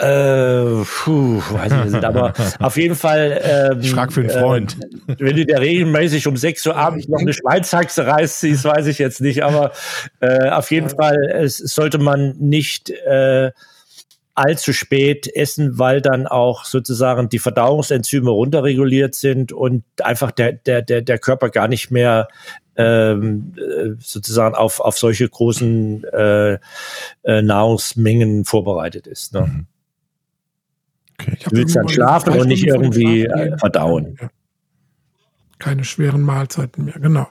Äh, 0.00 0.84
puh, 0.84 1.42
weiß 1.50 1.72
ich 1.72 1.92
nicht, 1.92 2.04
aber 2.04 2.32
auf 2.58 2.76
jeden 2.76 2.94
Fall. 2.94 3.40
Ähm, 3.42 3.80
ich 3.80 3.90
frage 3.90 4.12
für 4.12 4.20
einen 4.20 4.30
Freund. 4.30 4.76
Äh, 5.08 5.14
wenn 5.18 5.36
du 5.36 5.44
dir 5.44 5.60
regelmäßig 5.60 6.26
um 6.26 6.36
6 6.36 6.66
Uhr 6.66 6.76
abends 6.76 7.08
noch 7.08 7.20
eine 7.20 7.32
Schweinshaxe 7.32 8.06
reißt, 8.06 8.42
weiß 8.64 8.86
ich 8.86 8.98
jetzt 8.98 9.20
nicht, 9.20 9.42
aber 9.42 9.72
äh, 10.20 10.50
auf 10.50 10.70
jeden 10.70 10.90
Fall 10.90 11.16
es 11.32 11.58
sollte 11.58 11.98
man 11.98 12.36
nicht 12.38 12.90
äh, 12.90 13.50
allzu 14.34 14.72
spät 14.72 15.28
essen, 15.34 15.78
weil 15.78 16.00
dann 16.00 16.26
auch 16.26 16.64
sozusagen 16.64 17.28
die 17.28 17.38
Verdauungsenzyme 17.38 18.30
runterreguliert 18.30 19.14
sind 19.14 19.52
und 19.52 19.84
einfach 20.02 20.30
der, 20.30 20.52
der, 20.52 20.82
der, 20.82 21.02
der 21.02 21.18
Körper 21.18 21.50
gar 21.50 21.68
nicht 21.68 21.90
mehr 21.90 22.28
ähm, 22.76 23.52
äh, 23.58 23.90
sozusagen 23.98 24.54
auf, 24.54 24.80
auf 24.80 24.98
solche 24.98 25.28
großen 25.28 26.04
äh, 26.04 26.58
äh, 27.22 27.42
Nahrungsmengen 27.42 28.44
vorbereitet 28.44 29.06
ist. 29.06 29.34
Ne? 29.34 29.42
Mhm. 29.42 29.66
Okay. 31.32 31.44
Du 31.50 31.56
willst 31.56 31.76
dann 31.76 31.88
schlafen 31.88 32.38
und 32.38 32.48
nicht 32.48 32.64
irgendwie 32.64 33.24
äh, 33.24 33.56
verdauen. 33.58 34.18
Keine 35.58 35.84
schweren 35.84 36.22
Mahlzeiten 36.22 36.86
mehr, 36.86 36.98
genau. 36.98 37.28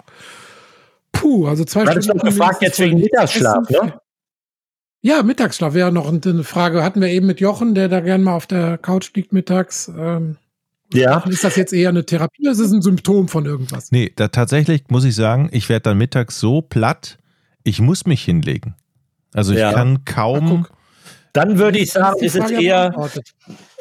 Puh, 1.12 1.48
also 1.48 1.66
zwei 1.66 1.86
du 1.86 2.02
Stunden. 2.02 2.20
Du 2.20 2.26
gefragt 2.26 2.62
jetzt 2.62 2.80
wegen 2.80 3.00
Mittagsschlaf, 3.00 3.70
ne? 3.70 3.94
Ja, 5.02 5.24
Mittagsschlaf 5.24 5.74
wäre 5.74 5.92
noch 5.92 6.12
eine 6.12 6.44
Frage. 6.44 6.84
Hatten 6.84 7.02
wir 7.02 7.08
eben 7.08 7.26
mit 7.26 7.40
Jochen, 7.40 7.74
der 7.74 7.88
da 7.88 8.02
gern 8.02 8.22
mal 8.22 8.36
auf 8.36 8.48
der 8.48 8.78
Couch 8.78 9.12
liegt 9.16 9.32
mittags. 9.32 9.90
Ähm, 9.98 10.38
ja. 10.94 11.20
Ist 11.20 11.44
das 11.44 11.56
jetzt 11.56 11.72
eher 11.72 11.90
eine 11.90 12.06
Therapie 12.06 12.44
oder 12.44 12.52
ist 12.52 12.60
es 12.60 12.72
ein 12.72 12.82
Symptom 12.82 13.28
von 13.28 13.46
irgendwas? 13.46 13.92
Nee, 13.92 14.12
da 14.16 14.28
tatsächlich 14.28 14.84
muss 14.90 15.06
ich 15.06 15.16
sagen, 15.16 15.50
ich 15.52 15.70
werde 15.70 15.84
dann 15.84 15.98
mittags 15.98 16.40
so 16.40 16.62
platt, 16.62 17.18
ich 17.64 17.80
muss 17.80 18.06
mich 18.06 18.24
hinlegen. 18.24 18.76
Also 19.34 19.54
ich 19.54 19.60
ja. 19.60 19.72
kann 19.72 20.04
kaum. 20.06 20.66
Dann 21.34 21.60
würde 21.60 21.80
ich 21.80 21.92
sagen, 21.92 22.20
ist 22.22 22.36
es 22.36 22.52
eher, 22.52 23.10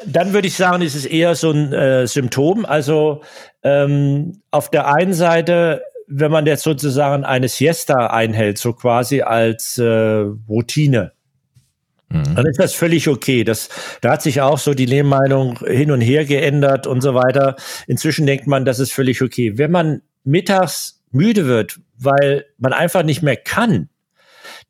dann 0.05 0.33
würde 0.33 0.47
ich 0.47 0.55
sagen, 0.55 0.81
ist 0.81 0.95
es 0.95 1.05
eher 1.05 1.35
so 1.35 1.51
ein 1.51 1.73
äh, 1.73 2.07
Symptom. 2.07 2.65
Also 2.65 3.21
ähm, 3.63 4.41
auf 4.51 4.69
der 4.69 4.93
einen 4.93 5.13
Seite, 5.13 5.81
wenn 6.07 6.31
man 6.31 6.45
jetzt 6.45 6.63
sozusagen 6.63 7.23
eine 7.23 7.47
Siesta 7.47 8.07
einhält, 8.07 8.57
so 8.57 8.73
quasi 8.73 9.21
als 9.21 9.77
äh, 9.77 10.25
Routine, 10.47 11.11
Mhm. 12.09 12.35
Dann 12.35 12.45
ist 12.47 12.59
das 12.59 12.73
völlig 12.73 13.07
okay. 13.07 13.43
Das, 13.43 13.69
da 14.01 14.11
hat 14.11 14.21
sich 14.21 14.41
auch 14.41 14.57
so 14.57 14.73
die 14.73 14.85
Lehrmeinung 14.85 15.59
hin 15.65 15.91
und 15.91 16.01
her 16.01 16.25
geändert 16.25 16.87
und 16.87 17.01
so 17.01 17.13
weiter. 17.13 17.55
Inzwischen 17.87 18.25
denkt 18.25 18.47
man, 18.47 18.65
das 18.65 18.79
ist 18.79 18.91
völlig 18.91 19.21
okay. 19.21 19.57
Wenn 19.57 19.71
man 19.71 20.01
mittags 20.23 21.03
müde 21.11 21.45
wird, 21.45 21.79
weil 21.97 22.45
man 22.57 22.73
einfach 22.73 23.03
nicht 23.03 23.21
mehr 23.21 23.37
kann, 23.37 23.88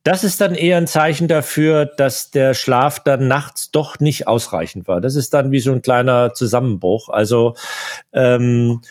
das 0.03 0.23
ist 0.23 0.39
dann 0.39 0.55
eher 0.55 0.77
ein 0.77 0.87
Zeichen 0.87 1.27
dafür, 1.27 1.85
dass 1.85 2.31
der 2.31 2.53
Schlaf 2.53 3.03
dann 3.03 3.27
nachts 3.27 3.69
doch 3.71 3.99
nicht 3.99 4.27
ausreichend 4.27 4.87
war. 4.87 5.01
Das 5.01 5.15
ist 5.15 5.33
dann 5.33 5.51
wie 5.51 5.59
so 5.59 5.73
ein 5.73 5.81
kleiner 5.81 6.33
Zusammenbruch. 6.33 7.09
Also 7.09 7.55
ähm, 8.13 8.81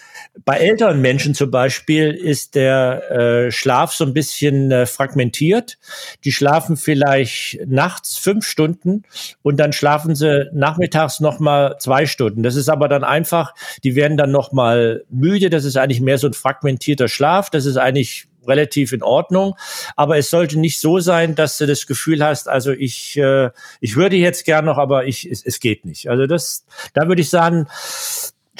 bei 0.44 0.58
älteren 0.58 1.00
Menschen 1.00 1.34
zum 1.34 1.50
Beispiel 1.50 2.12
ist 2.12 2.54
der 2.54 3.10
äh, 3.10 3.50
Schlaf 3.50 3.94
so 3.94 4.04
ein 4.04 4.12
bisschen 4.12 4.70
äh, 4.70 4.84
fragmentiert. 4.84 5.78
Die 6.24 6.32
schlafen 6.32 6.76
vielleicht 6.76 7.66
nachts 7.66 8.18
fünf 8.18 8.46
Stunden 8.46 9.04
und 9.42 9.58
dann 9.58 9.72
schlafen 9.72 10.14
sie 10.14 10.50
nachmittags 10.52 11.20
noch 11.20 11.40
mal 11.40 11.76
zwei 11.78 12.04
Stunden. 12.04 12.42
Das 12.42 12.54
ist 12.54 12.68
aber 12.68 12.86
dann 12.86 13.02
einfach, 13.02 13.54
die 13.82 13.94
werden 13.94 14.18
dann 14.18 14.30
noch 14.30 14.52
mal 14.52 15.04
müde. 15.08 15.48
Das 15.48 15.64
ist 15.64 15.78
eigentlich 15.78 16.02
mehr 16.02 16.18
so 16.18 16.26
ein 16.26 16.34
fragmentierter 16.34 17.08
Schlaf. 17.08 17.48
Das 17.48 17.64
ist 17.64 17.78
eigentlich 17.78 18.27
relativ 18.46 18.92
in 18.92 19.02
Ordnung. 19.02 19.54
Aber 19.96 20.18
es 20.18 20.30
sollte 20.30 20.58
nicht 20.58 20.80
so 20.80 21.00
sein, 21.00 21.34
dass 21.34 21.58
du 21.58 21.66
das 21.66 21.86
Gefühl 21.86 22.24
hast, 22.24 22.48
also 22.48 22.72
ich, 22.72 23.16
äh, 23.16 23.50
ich 23.80 23.96
würde 23.96 24.16
jetzt 24.16 24.44
gern 24.44 24.64
noch, 24.64 24.78
aber 24.78 25.06
ich, 25.06 25.30
es, 25.30 25.44
es 25.44 25.60
geht 25.60 25.84
nicht. 25.84 26.08
Also 26.08 26.26
das, 26.26 26.64
da 26.94 27.08
würde 27.08 27.22
ich 27.22 27.30
sagen, 27.30 27.66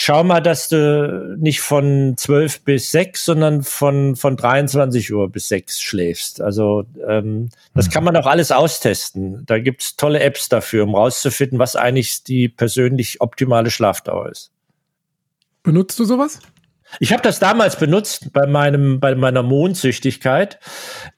schau 0.01 0.25
mal, 0.25 0.41
dass 0.41 0.69
du 0.69 1.37
nicht 1.39 1.61
von 1.61 2.15
12 2.17 2.63
bis 2.63 2.91
6, 2.91 3.25
sondern 3.25 3.63
von, 3.63 4.17
von 4.17 4.37
23 4.37 5.13
Uhr 5.13 5.29
bis 5.29 5.49
6 5.49 5.81
schläfst. 5.81 6.41
Also 6.41 6.85
ähm, 7.07 7.51
das 7.75 7.91
kann 7.91 8.05
man 8.05 8.17
auch 8.17 8.27
alles 8.27 8.53
austesten. 8.53 9.45
Da 9.47 9.59
gibt's 9.59 9.97
tolle 9.97 10.21
Apps 10.21 10.49
dafür, 10.49 10.85
um 10.85 10.95
rauszufinden, 10.95 11.59
was 11.59 11.77
eigentlich 11.77 12.23
die 12.25 12.49
persönlich 12.49 13.21
optimale 13.21 13.71
Schlafdauer 13.71 14.31
ist. 14.31 14.51
Benutzt 15.63 15.99
du 15.99 16.05
sowas? 16.05 16.39
Ich 17.01 17.13
habe 17.13 17.23
das 17.23 17.39
damals 17.39 17.77
benutzt 17.77 18.33
bei 18.33 18.47
meinem 18.47 19.01
bei 19.01 19.15
meiner 19.15 19.43
Mondsüchtigkeit 19.43 20.59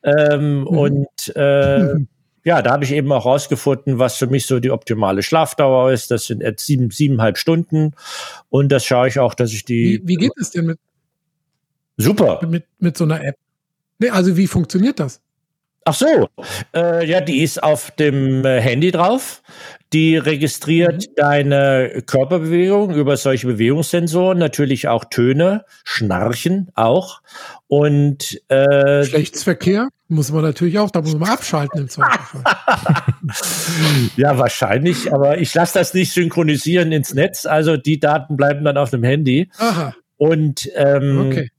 ähm, 0.03 0.61
mhm. 0.61 0.67
und 0.67 1.37
äh, 1.37 1.95
ja, 2.45 2.63
da 2.63 2.73
habe 2.73 2.85
ich 2.85 2.93
eben 2.93 3.13
auch 3.13 3.27
rausgefunden, 3.27 3.99
was 3.99 4.17
für 4.17 4.27
mich 4.27 4.47
so 4.47 4.61
die 4.61 4.71
optimale 4.71 5.23
Schlafdauer 5.23 5.93
ist. 5.93 6.11
Das 6.11 6.27
sind 6.27 6.43
jetzt 6.43 6.67
sieben, 6.67 6.91
siebeneinhalb 6.91 7.39
Stunden 7.39 7.95
und 8.49 8.71
das 8.71 8.85
schaue 8.85 9.09
ich 9.09 9.19
auch, 9.19 9.35
dass 9.35 9.53
ich 9.53 9.65
die. 9.65 10.01
Wie, 10.05 10.09
wie 10.09 10.17
geht 10.17 10.33
es 10.41 10.51
denn 10.51 10.67
mit? 10.67 10.79
Super. 11.97 12.41
Mit, 12.47 12.65
mit 12.79 12.97
so 12.97 13.05
einer 13.05 13.23
App. 13.23 13.37
Nee, 13.99 14.11
also 14.11 14.37
wie 14.37 14.47
funktioniert 14.47 14.99
das? 14.99 15.21
Ach 15.85 15.95
so, 15.95 16.29
äh, 16.75 17.07
ja, 17.07 17.21
die 17.21 17.43
ist 17.43 17.63
auf 17.63 17.91
dem 17.93 18.45
äh, 18.45 18.61
Handy 18.61 18.91
drauf. 18.91 19.43
Die 19.93 20.17
registriert 20.17 21.09
mhm. 21.09 21.15
deine 21.17 22.03
Körperbewegung 22.07 22.95
über 22.95 23.17
solche 23.17 23.49
Bewegungssensoren, 23.49 24.39
natürlich 24.39 24.87
auch 24.87 25.05
Töne, 25.05 25.65
Schnarchen 25.85 26.71
auch. 26.75 27.23
Und 27.67 28.41
äh, 28.49 29.05
Schlechtsverkehr 29.05 29.89
muss 30.07 30.31
man 30.33 30.43
natürlich 30.43 30.79
auch, 30.79 30.91
da 30.91 31.01
muss 31.03 31.17
man 31.17 31.29
abschalten 31.29 31.83
im 31.83 31.89
Zweifelsfall. 31.89 32.43
ja, 34.17 34.39
wahrscheinlich, 34.39 35.13
aber 35.13 35.39
ich 35.39 35.55
lasse 35.55 35.79
das 35.79 35.95
nicht 35.95 36.13
synchronisieren 36.13 36.93
ins 36.93 37.15
Netz. 37.15 37.47
Also 37.47 37.77
die 37.77 37.99
Daten 37.99 38.37
bleiben 38.37 38.65
dann 38.65 38.77
auf 38.77 38.91
dem 38.91 39.03
Handy. 39.03 39.51
Aha. 39.59 39.95
Und 40.17 40.69
ähm, 40.77 41.27
okay. 41.29 41.51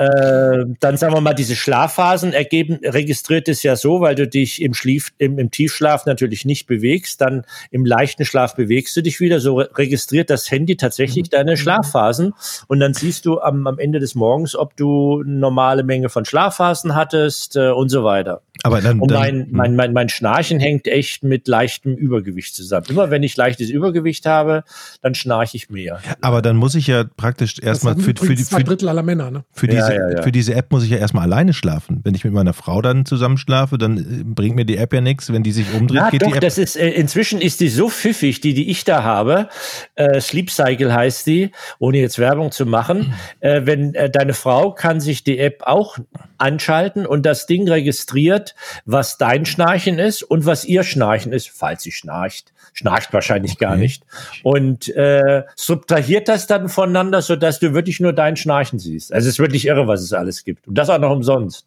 Äh, 0.00 0.64
dann 0.80 0.96
sagen 0.96 1.12
wir 1.12 1.20
mal, 1.20 1.34
diese 1.34 1.54
Schlafphasen 1.54 2.32
ergeben, 2.32 2.78
registriert 2.82 3.48
es 3.48 3.62
ja 3.62 3.76
so, 3.76 4.00
weil 4.00 4.14
du 4.14 4.26
dich 4.26 4.62
im, 4.62 4.72
Schlief, 4.72 5.12
im, 5.18 5.38
im 5.38 5.50
Tiefschlaf 5.50 6.06
natürlich 6.06 6.46
nicht 6.46 6.66
bewegst, 6.66 7.20
dann 7.20 7.44
im 7.70 7.84
leichten 7.84 8.24
Schlaf 8.24 8.56
bewegst 8.56 8.96
du 8.96 9.02
dich 9.02 9.20
wieder, 9.20 9.40
so 9.40 9.58
registriert 9.58 10.30
das 10.30 10.50
Handy 10.50 10.78
tatsächlich 10.78 11.26
mhm. 11.26 11.30
deine 11.32 11.56
Schlafphasen 11.58 12.32
und 12.66 12.80
dann 12.80 12.94
siehst 12.94 13.26
du 13.26 13.40
am, 13.40 13.66
am 13.66 13.78
Ende 13.78 13.98
des 13.98 14.14
Morgens, 14.14 14.56
ob 14.56 14.74
du 14.74 15.20
eine 15.20 15.34
normale 15.34 15.82
Menge 15.82 16.08
von 16.08 16.24
Schlafphasen 16.24 16.94
hattest 16.94 17.56
äh, 17.56 17.68
und 17.68 17.90
so 17.90 18.02
weiter. 18.02 18.40
Aber 18.62 18.80
dann, 18.82 19.00
und 19.00 19.10
mein, 19.10 19.48
mein, 19.50 19.74
mein, 19.74 19.92
mein 19.92 20.08
Schnarchen 20.08 20.60
hängt 20.60 20.86
echt 20.86 21.24
mit 21.24 21.48
leichtem 21.48 21.94
Übergewicht 21.94 22.54
zusammen. 22.54 22.86
Immer 22.90 23.10
wenn 23.10 23.22
ich 23.22 23.36
leichtes 23.36 23.70
Übergewicht 23.70 24.26
habe, 24.26 24.64
dann 25.00 25.14
schnarche 25.14 25.56
ich 25.56 25.70
mehr. 25.70 26.00
Aber 26.20 26.42
dann 26.42 26.56
muss 26.56 26.74
ich 26.74 26.86
ja 26.86 27.04
praktisch 27.04 27.58
erstmal 27.58 27.96
für, 27.96 28.14
für, 28.14 28.34
die, 28.34 28.44
für, 28.44 28.62
Drittel 28.62 28.88
aller 28.90 29.02
Männer, 29.02 29.30
ne? 29.30 29.44
für, 29.52 29.66
diese, 29.66 29.89
ja, 29.94 30.08
ja, 30.08 30.16
ja. 30.16 30.22
für 30.22 30.32
diese 30.32 30.54
App 30.54 30.72
muss 30.72 30.84
ich 30.84 30.90
ja 30.90 30.98
erstmal 30.98 31.24
alleine 31.24 31.52
schlafen. 31.52 32.00
Wenn 32.04 32.14
ich 32.14 32.24
mit 32.24 32.32
meiner 32.32 32.52
Frau 32.52 32.82
dann 32.82 33.04
zusammen 33.04 33.38
schlafe, 33.38 33.78
dann 33.78 33.98
äh, 33.98 34.24
bringt 34.24 34.56
mir 34.56 34.64
die 34.64 34.76
App 34.76 34.92
ja 34.92 35.00
nichts. 35.00 35.32
Wenn 35.32 35.42
die 35.42 35.52
sich 35.52 35.72
umdreht, 35.72 35.96
ja, 35.96 36.10
geht 36.10 36.22
doch, 36.22 36.28
die 36.28 36.34
App. 36.34 36.40
Das 36.40 36.58
ist, 36.58 36.76
äh, 36.76 36.90
inzwischen 36.90 37.40
ist 37.40 37.60
die 37.60 37.68
so 37.68 37.88
pfiffig, 37.88 38.40
die, 38.40 38.54
die 38.54 38.70
ich 38.70 38.84
da 38.84 39.02
habe. 39.02 39.48
Äh, 39.94 40.20
Sleep 40.20 40.50
Cycle 40.50 40.92
heißt 40.92 41.26
die, 41.26 41.50
ohne 41.78 41.98
jetzt 41.98 42.18
Werbung 42.18 42.50
zu 42.50 42.66
machen. 42.66 43.14
Äh, 43.40 43.62
wenn 43.64 43.94
äh, 43.94 44.10
deine 44.10 44.34
Frau 44.34 44.72
kann 44.72 45.00
sich 45.00 45.24
die 45.24 45.38
App 45.38 45.62
auch 45.64 45.98
anschalten 46.38 47.06
und 47.06 47.26
das 47.26 47.46
Ding 47.46 47.68
registriert, 47.68 48.54
was 48.84 49.18
dein 49.18 49.44
Schnarchen 49.44 49.98
ist 49.98 50.22
und 50.22 50.46
was 50.46 50.64
ihr 50.64 50.82
Schnarchen 50.82 51.32
ist, 51.32 51.50
falls 51.50 51.82
sie 51.82 51.92
schnarcht. 51.92 52.52
Schnarcht 52.72 53.12
wahrscheinlich 53.12 53.52
okay. 53.52 53.64
gar 53.64 53.76
nicht. 53.76 54.04
Und 54.42 54.88
äh, 54.96 55.42
subtrahiert 55.56 56.28
das 56.28 56.46
dann 56.46 56.68
voneinander, 56.68 57.20
sodass 57.20 57.58
du 57.58 57.74
wirklich 57.74 58.00
nur 58.00 58.12
dein 58.12 58.36
Schnarchen 58.36 58.78
siehst. 58.78 59.12
Also 59.12 59.28
es 59.28 59.34
ist 59.34 59.38
wirklich 59.38 59.66
irre, 59.66 59.79
was 59.86 60.02
es 60.02 60.12
alles 60.12 60.44
gibt. 60.44 60.68
Und 60.68 60.76
das 60.76 60.90
auch 60.90 60.98
noch 60.98 61.10
umsonst. 61.10 61.66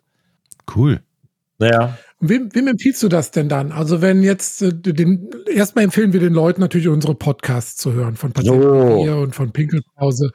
Cool. 0.75 1.01
Naja. 1.59 1.97
Wem, 2.19 2.49
wem 2.53 2.67
empfiehlst 2.67 3.03
du 3.03 3.09
das 3.09 3.31
denn 3.31 3.49
dann? 3.49 3.71
Also 3.71 4.01
wenn 4.01 4.23
jetzt 4.23 4.61
äh, 4.61 4.71
den, 4.73 5.29
erstmal 5.53 5.83
empfehlen 5.83 6.13
wir 6.13 6.19
den 6.19 6.33
Leuten 6.33 6.61
natürlich 6.61 6.87
unsere 6.87 7.15
Podcasts 7.15 7.75
zu 7.75 7.93
hören 7.93 8.15
von 8.15 8.31
Patienten 8.31 8.61
so. 8.61 9.15
und 9.17 9.35
von 9.35 9.51
Pinkelpause. 9.51 10.31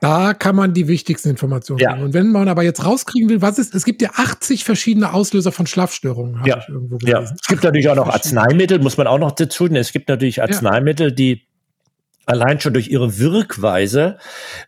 Da 0.00 0.34
kann 0.34 0.54
man 0.54 0.74
die 0.74 0.86
wichtigsten 0.86 1.30
Informationen 1.30 1.80
ja. 1.80 1.92
kriegen. 1.92 2.04
Und 2.04 2.12
wenn 2.12 2.30
man 2.30 2.48
aber 2.48 2.62
jetzt 2.62 2.84
rauskriegen 2.84 3.30
will, 3.30 3.40
was 3.40 3.58
ist, 3.58 3.74
es 3.74 3.86
gibt 3.86 4.02
ja 4.02 4.10
80 4.14 4.62
verschiedene 4.62 5.14
Auslöser 5.14 5.50
von 5.50 5.66
Schlafstörungen, 5.66 6.44
ja. 6.44 6.62
ja. 7.04 7.22
Es 7.22 7.46
gibt 7.48 7.64
natürlich 7.64 7.88
auch 7.88 7.96
noch 7.96 8.08
Arzneimittel, 8.08 8.80
muss 8.80 8.98
man 8.98 9.06
auch 9.06 9.18
noch 9.18 9.32
dazu. 9.32 9.66
Es 9.66 9.92
gibt 9.92 10.10
natürlich 10.10 10.42
Arzneimittel, 10.42 11.10
die 11.10 11.46
allein 12.26 12.60
schon 12.60 12.72
durch 12.72 12.88
ihre 12.88 13.18
Wirkweise 13.18 14.18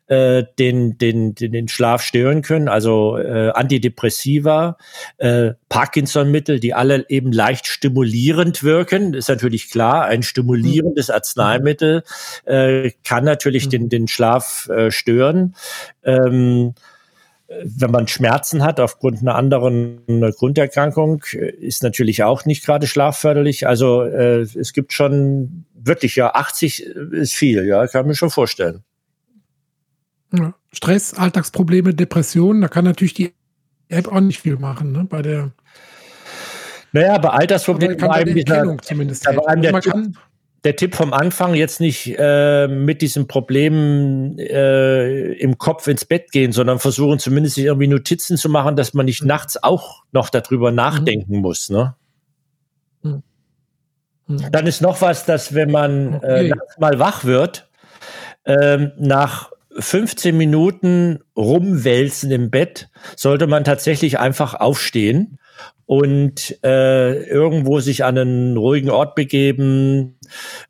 äh, 0.06 0.44
den, 0.58 0.98
den, 0.98 1.34
den, 1.34 1.52
den 1.52 1.68
Schlaf 1.68 2.02
stören 2.02 2.42
können, 2.42 2.68
also 2.68 3.16
äh, 3.18 3.50
Antidepressiva, 3.50 4.76
äh, 5.18 5.52
Parkinson-Mittel, 5.68 6.60
die 6.60 6.74
alle 6.74 7.06
eben 7.08 7.32
leicht 7.32 7.66
stimulierend 7.66 8.62
wirken, 8.62 9.14
ist 9.14 9.28
natürlich 9.28 9.70
klar, 9.70 10.04
ein 10.04 10.22
stimulierendes 10.22 11.10
Arzneimittel 11.10 12.02
äh, 12.44 12.90
kann 13.04 13.24
natürlich 13.24 13.66
mhm. 13.66 13.70
den, 13.70 13.88
den 13.88 14.08
Schlaf 14.08 14.68
äh, 14.68 14.90
stören. 14.90 15.54
Ähm, 16.04 16.74
wenn 17.48 17.90
man 17.92 18.08
Schmerzen 18.08 18.64
hat 18.64 18.80
aufgrund 18.80 19.20
einer 19.20 19.36
anderen 19.36 20.00
Grunderkrankung, 20.36 21.22
ist 21.32 21.82
natürlich 21.82 22.24
auch 22.24 22.44
nicht 22.44 22.64
gerade 22.64 22.88
schlafförderlich. 22.88 23.68
Also 23.68 24.02
äh, 24.02 24.40
es 24.40 24.72
gibt 24.72 24.92
schon 24.92 25.64
wirklich, 25.86 26.16
ja, 26.16 26.34
80 26.34 26.82
ist 26.82 27.32
viel, 27.32 27.64
ja, 27.66 27.86
kann 27.86 28.06
mir 28.06 28.14
schon 28.14 28.30
vorstellen. 28.30 28.82
Ja. 30.32 30.54
Stress, 30.72 31.14
Alltagsprobleme, 31.14 31.94
Depressionen, 31.94 32.60
da 32.60 32.68
kann 32.68 32.84
natürlich 32.84 33.14
die 33.14 33.32
App 33.88 34.08
auch 34.08 34.20
nicht 34.20 34.40
viel 34.40 34.56
machen, 34.56 34.92
ne, 34.92 35.06
bei 35.08 35.22
der 35.22 35.52
naja, 36.92 37.18
bei 37.18 37.28
Altersproblemen 37.28 37.98
bei 37.98 38.10
einem 38.10 38.34
dieser, 38.34 38.78
zumindest 38.78 39.24
bei 39.24 39.46
einem 39.46 39.60
der, 39.60 39.80
kann, 39.80 40.16
der 40.64 40.76
Tipp 40.76 40.94
vom 40.94 41.12
Anfang, 41.12 41.54
jetzt 41.54 41.78
nicht 41.78 42.14
äh, 42.18 42.68
mit 42.68 43.02
diesem 43.02 43.26
Problem 43.26 44.38
äh, 44.38 45.32
im 45.34 45.58
Kopf 45.58 45.88
ins 45.88 46.06
Bett 46.06 46.32
gehen, 46.32 46.52
sondern 46.52 46.78
versuchen 46.78 47.18
zumindest 47.18 47.56
sich 47.56 47.66
irgendwie 47.66 47.88
Notizen 47.88 48.38
zu 48.38 48.48
machen, 48.48 48.76
dass 48.76 48.94
man 48.94 49.04
nicht 49.04 49.20
mhm. 49.20 49.28
nachts 49.28 49.62
auch 49.62 50.04
noch 50.12 50.30
darüber 50.30 50.70
mhm. 50.70 50.76
nachdenken 50.76 51.36
mhm. 51.36 51.42
muss. 51.42 51.68
Ne? 51.68 51.94
Mhm. 54.26 54.50
Dann 54.50 54.66
ist 54.66 54.80
noch 54.82 55.00
was, 55.00 55.24
dass 55.24 55.54
wenn 55.54 55.70
man 55.70 56.16
okay. 56.16 56.50
äh, 56.50 56.54
mal 56.78 56.98
wach 56.98 57.24
wird, 57.24 57.68
äh, 58.44 58.88
nach 58.98 59.50
15 59.78 60.36
Minuten 60.36 61.20
rumwälzen 61.36 62.30
im 62.30 62.50
Bett, 62.50 62.88
sollte 63.14 63.46
man 63.46 63.64
tatsächlich 63.64 64.18
einfach 64.18 64.54
aufstehen 64.54 65.38
und 65.86 66.58
äh, 66.64 67.22
irgendwo 67.28 67.78
sich 67.78 68.04
an 68.04 68.18
einen 68.18 68.56
ruhigen 68.56 68.90
Ort 68.90 69.14
begeben, 69.14 70.18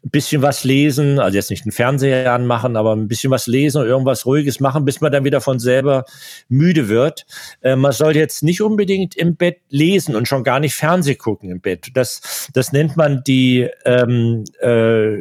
ein 0.04 0.10
bisschen 0.10 0.42
was 0.42 0.62
lesen, 0.62 1.18
also 1.18 1.36
jetzt 1.36 1.50
nicht 1.50 1.64
einen 1.64 1.72
Fernseher 1.72 2.32
anmachen, 2.32 2.76
aber 2.76 2.94
ein 2.94 3.08
bisschen 3.08 3.30
was 3.30 3.46
lesen 3.46 3.80
und 3.80 3.88
irgendwas 3.88 4.26
Ruhiges 4.26 4.60
machen, 4.60 4.84
bis 4.84 5.00
man 5.00 5.10
dann 5.10 5.24
wieder 5.24 5.40
von 5.40 5.58
selber 5.58 6.04
müde 6.48 6.88
wird. 6.88 7.24
Äh, 7.62 7.76
man 7.76 7.92
soll 7.92 8.14
jetzt 8.14 8.42
nicht 8.42 8.60
unbedingt 8.60 9.16
im 9.16 9.36
Bett 9.36 9.60
lesen 9.70 10.14
und 10.14 10.28
schon 10.28 10.44
gar 10.44 10.60
nicht 10.60 10.74
Fernseh 10.74 11.14
gucken 11.14 11.50
im 11.50 11.60
Bett. 11.60 11.88
Das, 11.94 12.50
das 12.52 12.72
nennt 12.72 12.96
man 12.96 13.22
die 13.26 13.68
ähm, 13.86 14.44
äh, 14.60 15.16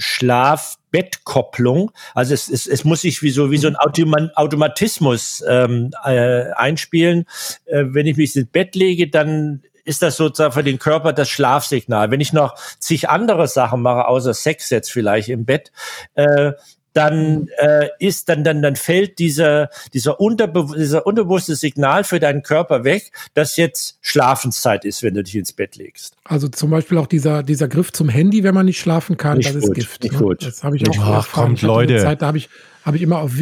Schlaf-Bettkopplung. 0.00 1.92
Also 2.14 2.34
es, 2.34 2.48
es, 2.48 2.66
es 2.66 2.84
muss 2.84 3.02
sich 3.02 3.22
wie 3.22 3.30
so, 3.30 3.50
wie 3.50 3.58
so 3.58 3.68
ein 3.68 3.76
Automatismus 3.76 5.44
ähm, 5.46 5.90
äh, 6.04 6.50
einspielen. 6.52 7.26
Äh, 7.66 7.84
wenn 7.88 8.06
ich 8.06 8.16
mich 8.16 8.34
ins 8.34 8.50
Bett 8.50 8.74
lege, 8.74 9.08
dann 9.08 9.62
ist 9.84 10.02
das 10.02 10.16
sozusagen 10.16 10.52
für 10.52 10.62
den 10.62 10.78
Körper 10.78 11.12
das 11.12 11.28
Schlafsignal. 11.28 12.10
Wenn 12.10 12.20
ich 12.20 12.32
noch 12.32 12.54
zig 12.78 13.08
andere 13.08 13.48
Sachen 13.48 13.82
mache, 13.82 14.06
außer 14.06 14.34
Sex 14.34 14.70
jetzt 14.70 14.90
vielleicht 14.90 15.28
im 15.28 15.44
Bett, 15.44 15.72
äh, 16.14 16.52
dann 16.92 17.48
äh, 17.58 17.88
ist 17.98 18.28
dann 18.28 18.42
dann 18.44 18.62
dann 18.62 18.76
fällt 18.76 19.18
dieser 19.18 19.70
dieser, 19.92 20.20
unterbe 20.20 20.66
dieser 20.76 21.06
unterbewusste 21.06 21.54
Signal 21.54 22.04
für 22.04 22.20
deinen 22.20 22.42
Körper 22.42 22.84
weg, 22.84 23.12
dass 23.34 23.56
jetzt 23.56 23.98
Schlafenszeit 24.00 24.84
ist, 24.84 25.02
wenn 25.02 25.14
du 25.14 25.22
dich 25.22 25.36
ins 25.36 25.52
Bett 25.52 25.76
legst. 25.76 26.16
Also 26.24 26.48
zum 26.48 26.70
Beispiel 26.70 26.98
auch 26.98 27.06
dieser 27.06 27.42
dieser 27.42 27.68
Griff 27.68 27.92
zum 27.92 28.08
Handy, 28.08 28.42
wenn 28.42 28.54
man 28.54 28.66
nicht 28.66 28.80
schlafen 28.80 29.16
kann, 29.16 29.38
nicht 29.38 29.54
das 29.54 29.62
gut, 29.62 29.70
ist 29.70 29.74
Gift. 29.74 30.02
Nicht 30.02 30.12
ne? 30.12 30.18
gut. 30.18 30.44
Das 30.44 30.64
habe 30.64 30.76
ich 30.76 30.88
auch. 30.88 30.98
Ach, 31.00 31.32
kommt, 31.32 31.62
Leute. 31.62 31.98
Zeit, 31.98 32.22
da 32.22 32.26
habe 32.26 32.38
ich 32.38 32.48
habe 32.84 32.96
ich 32.96 33.02
immer 33.02 33.18
auf 33.18 33.32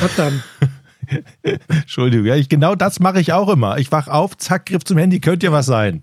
was 0.00 0.14
dann. 0.16 0.42
Entschuldigung, 1.68 2.26
ja, 2.26 2.36
ich, 2.36 2.48
genau 2.48 2.74
das 2.74 3.00
mache 3.00 3.20
ich 3.20 3.32
auch 3.32 3.48
immer. 3.48 3.78
Ich 3.78 3.90
wach 3.92 4.08
auf, 4.08 4.36
zack, 4.36 4.66
Griff 4.66 4.84
zum 4.84 4.98
Handy, 4.98 5.20
könnte 5.20 5.46
ja 5.46 5.52
was 5.52 5.66
sein. 5.66 6.02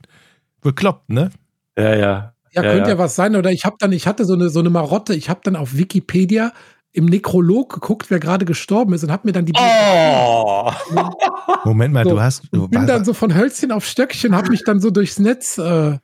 Bekloppt, 0.62 1.09
ne? 1.09 1.31
Ja, 1.77 1.95
ja. 1.95 2.33
Ja, 2.51 2.63
ja 2.63 2.69
könnte 2.71 2.89
ja. 2.89 2.95
ja 2.95 2.97
was 2.97 3.15
sein. 3.15 3.35
Oder 3.35 3.51
ich 3.51 3.65
habe 3.65 3.77
dann, 3.79 3.91
ich 3.91 4.07
hatte 4.07 4.25
so 4.25 4.33
eine, 4.33 4.49
so 4.49 4.59
eine 4.59 4.69
Marotte, 4.69 5.15
ich 5.15 5.29
habe 5.29 5.39
dann 5.43 5.55
auf 5.55 5.77
Wikipedia 5.77 6.51
im 6.91 7.06
Nekrolog 7.06 7.73
geguckt, 7.73 8.10
wer 8.10 8.19
gerade 8.19 8.45
gestorben 8.45 8.93
ist 8.93 9.04
und 9.04 9.12
habe 9.12 9.28
mir 9.28 9.32
dann 9.32 9.45
die 9.45 9.54
oh. 9.56 10.71
Moment 11.65 11.93
mal, 11.93 12.04
so, 12.04 12.12
du 12.12 12.21
hast 12.21 12.43
du 12.52 12.67
bin 12.67 12.88
dann 12.88 13.06
so 13.06 13.13
von 13.13 13.36
Hölzchen 13.36 13.71
auf 13.71 13.86
Stöckchen, 13.86 14.36
habe 14.36 14.49
mich 14.49 14.63
dann 14.63 14.80
so 14.80 14.89
durchs 14.89 15.19
Netz 15.19 15.58
äh, 15.58 15.97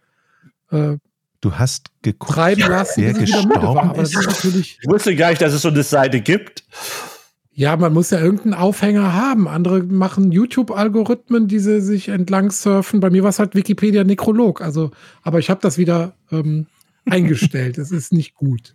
äh, 0.71 0.97
du 1.41 1.53
hast 1.53 1.91
geguckt, 2.01 2.33
treiben 2.33 2.61
lassen, 2.61 3.03
wer 3.03 3.13
gestorben 3.13 3.49
war. 3.61 3.83
Aber 3.83 4.01
das 4.01 4.13
ist 4.13 4.25
natürlich 4.25 4.79
ich 4.81 4.89
wusste 4.89 5.15
gar 5.15 5.29
nicht, 5.29 5.41
dass 5.41 5.53
es 5.53 5.61
so 5.61 5.69
eine 5.69 5.83
Seite 5.83 6.21
gibt. 6.21 6.63
Ja, 7.57 7.77
man 7.77 7.93
muss 7.93 8.09
ja 8.09 8.19
irgendeinen 8.19 8.53
Aufhänger 8.53 9.13
haben. 9.13 9.47
Andere 9.47 9.81
machen 9.81 10.31
YouTube-Algorithmen, 10.31 11.47
die 11.47 11.59
sie 11.59 11.79
sich 11.79 12.09
entlang 12.09 12.51
surfen. 12.51 12.99
Bei 12.99 13.09
mir 13.09 13.23
war 13.23 13.29
es 13.29 13.39
halt 13.39 13.55
Wikipedia 13.55 14.03
Nekrolog. 14.03 14.59
Also, 14.59 14.91
aber 15.21 15.39
ich 15.39 15.49
habe 15.49 15.61
das 15.61 15.77
wieder 15.77 16.17
ähm, 16.31 16.67
eingestellt. 17.09 17.77
Es 17.77 17.91
ist 17.91 18.11
nicht 18.11 18.35
gut. 18.35 18.74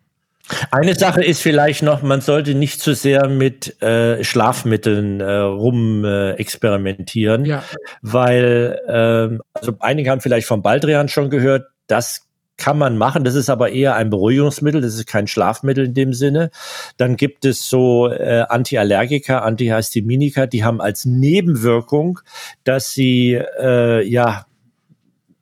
Eine 0.70 0.94
Sache 0.94 1.22
ist 1.22 1.42
vielleicht 1.42 1.82
noch, 1.82 2.02
man 2.02 2.20
sollte 2.20 2.54
nicht 2.54 2.80
zu 2.80 2.94
sehr 2.94 3.28
mit 3.28 3.80
äh, 3.82 4.22
Schlafmitteln 4.24 5.20
äh, 5.20 5.32
rum 5.32 6.04
äh, 6.04 6.32
experimentieren, 6.32 7.44
ja. 7.44 7.62
weil 8.02 8.80
ähm, 8.88 9.42
also 9.54 9.72
einige 9.80 10.10
haben 10.10 10.20
vielleicht 10.20 10.46
von 10.46 10.62
Baldrian 10.62 11.08
schon 11.08 11.30
gehört, 11.30 11.66
das 11.86 12.26
kann 12.60 12.78
man 12.78 12.96
machen. 12.98 13.24
Das 13.24 13.34
ist 13.34 13.50
aber 13.50 13.70
eher 13.70 13.96
ein 13.96 14.10
Beruhigungsmittel, 14.10 14.80
das 14.80 14.94
ist 14.94 15.06
kein 15.06 15.26
Schlafmittel 15.26 15.86
in 15.86 15.94
dem 15.94 16.12
Sinne. 16.12 16.50
Dann 16.96 17.16
gibt 17.16 17.44
es 17.44 17.68
so 17.68 18.08
äh, 18.08 18.44
Antiallergika, 18.48 19.38
Antihistaminika, 19.40 20.46
die 20.46 20.62
haben 20.62 20.80
als 20.80 21.06
Nebenwirkung, 21.06 22.20
dass 22.62 22.92
sie 22.92 23.40
äh, 23.60 24.06
ja 24.06 24.46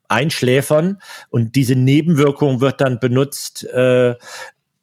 einschläfern 0.08 1.02
und 1.28 1.54
diese 1.54 1.74
Nebenwirkung 1.76 2.62
wird 2.62 2.80
dann 2.80 2.98
benutzt 2.98 3.64
äh, 3.64 4.14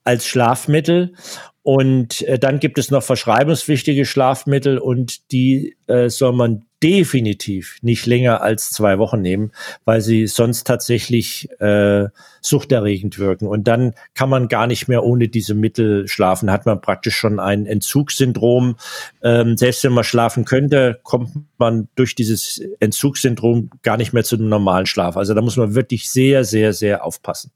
als 0.05 0.25
Schlafmittel. 0.25 1.13
Und 1.61 2.21
äh, 2.21 2.37
dann 2.37 2.59
gibt 2.59 2.77
es 2.77 2.91
noch 2.91 3.01
verschreibungspflichtige 3.01 4.05
Schlafmittel 4.05 4.77
und 4.77 5.31
die 5.31 5.75
äh, 5.87 6.09
soll 6.09 6.33
man 6.33 6.63
definitiv 6.83 7.79
nicht 7.81 8.05
länger 8.05 8.43
als 8.43 8.69
zwei 8.69 8.99
Wochen 8.99 9.19
nehmen, 9.19 9.51
weil 9.83 10.01
sie 10.01 10.27
sonst 10.27 10.67
tatsächlich 10.67 11.49
äh, 11.59 12.05
suchterregend 12.41 13.17
wirken. 13.17 13.47
Und 13.47 13.67
dann 13.67 13.95
kann 14.13 14.29
man 14.29 14.47
gar 14.47 14.67
nicht 14.67 14.87
mehr 14.87 15.03
ohne 15.03 15.27
diese 15.27 15.55
Mittel 15.55 16.07
schlafen. 16.07 16.51
Hat 16.51 16.67
man 16.67 16.81
praktisch 16.81 17.15
schon 17.15 17.39
ein 17.39 17.65
Entzugssyndrom. 17.65 18.75
Ähm, 19.23 19.57
selbst 19.57 19.83
wenn 19.83 19.93
man 19.93 20.03
schlafen 20.03 20.45
könnte, 20.45 20.99
kommt 21.01 21.31
man 21.57 21.87
durch 21.95 22.13
dieses 22.13 22.61
Entzugssyndrom 22.79 23.71
gar 23.81 23.97
nicht 23.97 24.13
mehr 24.13 24.23
zu 24.23 24.35
einem 24.35 24.49
normalen 24.49 24.85
Schlaf. 24.85 25.17
Also 25.17 25.33
da 25.33 25.41
muss 25.41 25.57
man 25.57 25.73
wirklich 25.73 26.11
sehr, 26.11 26.43
sehr, 26.43 26.73
sehr 26.73 27.03
aufpassen. 27.03 27.49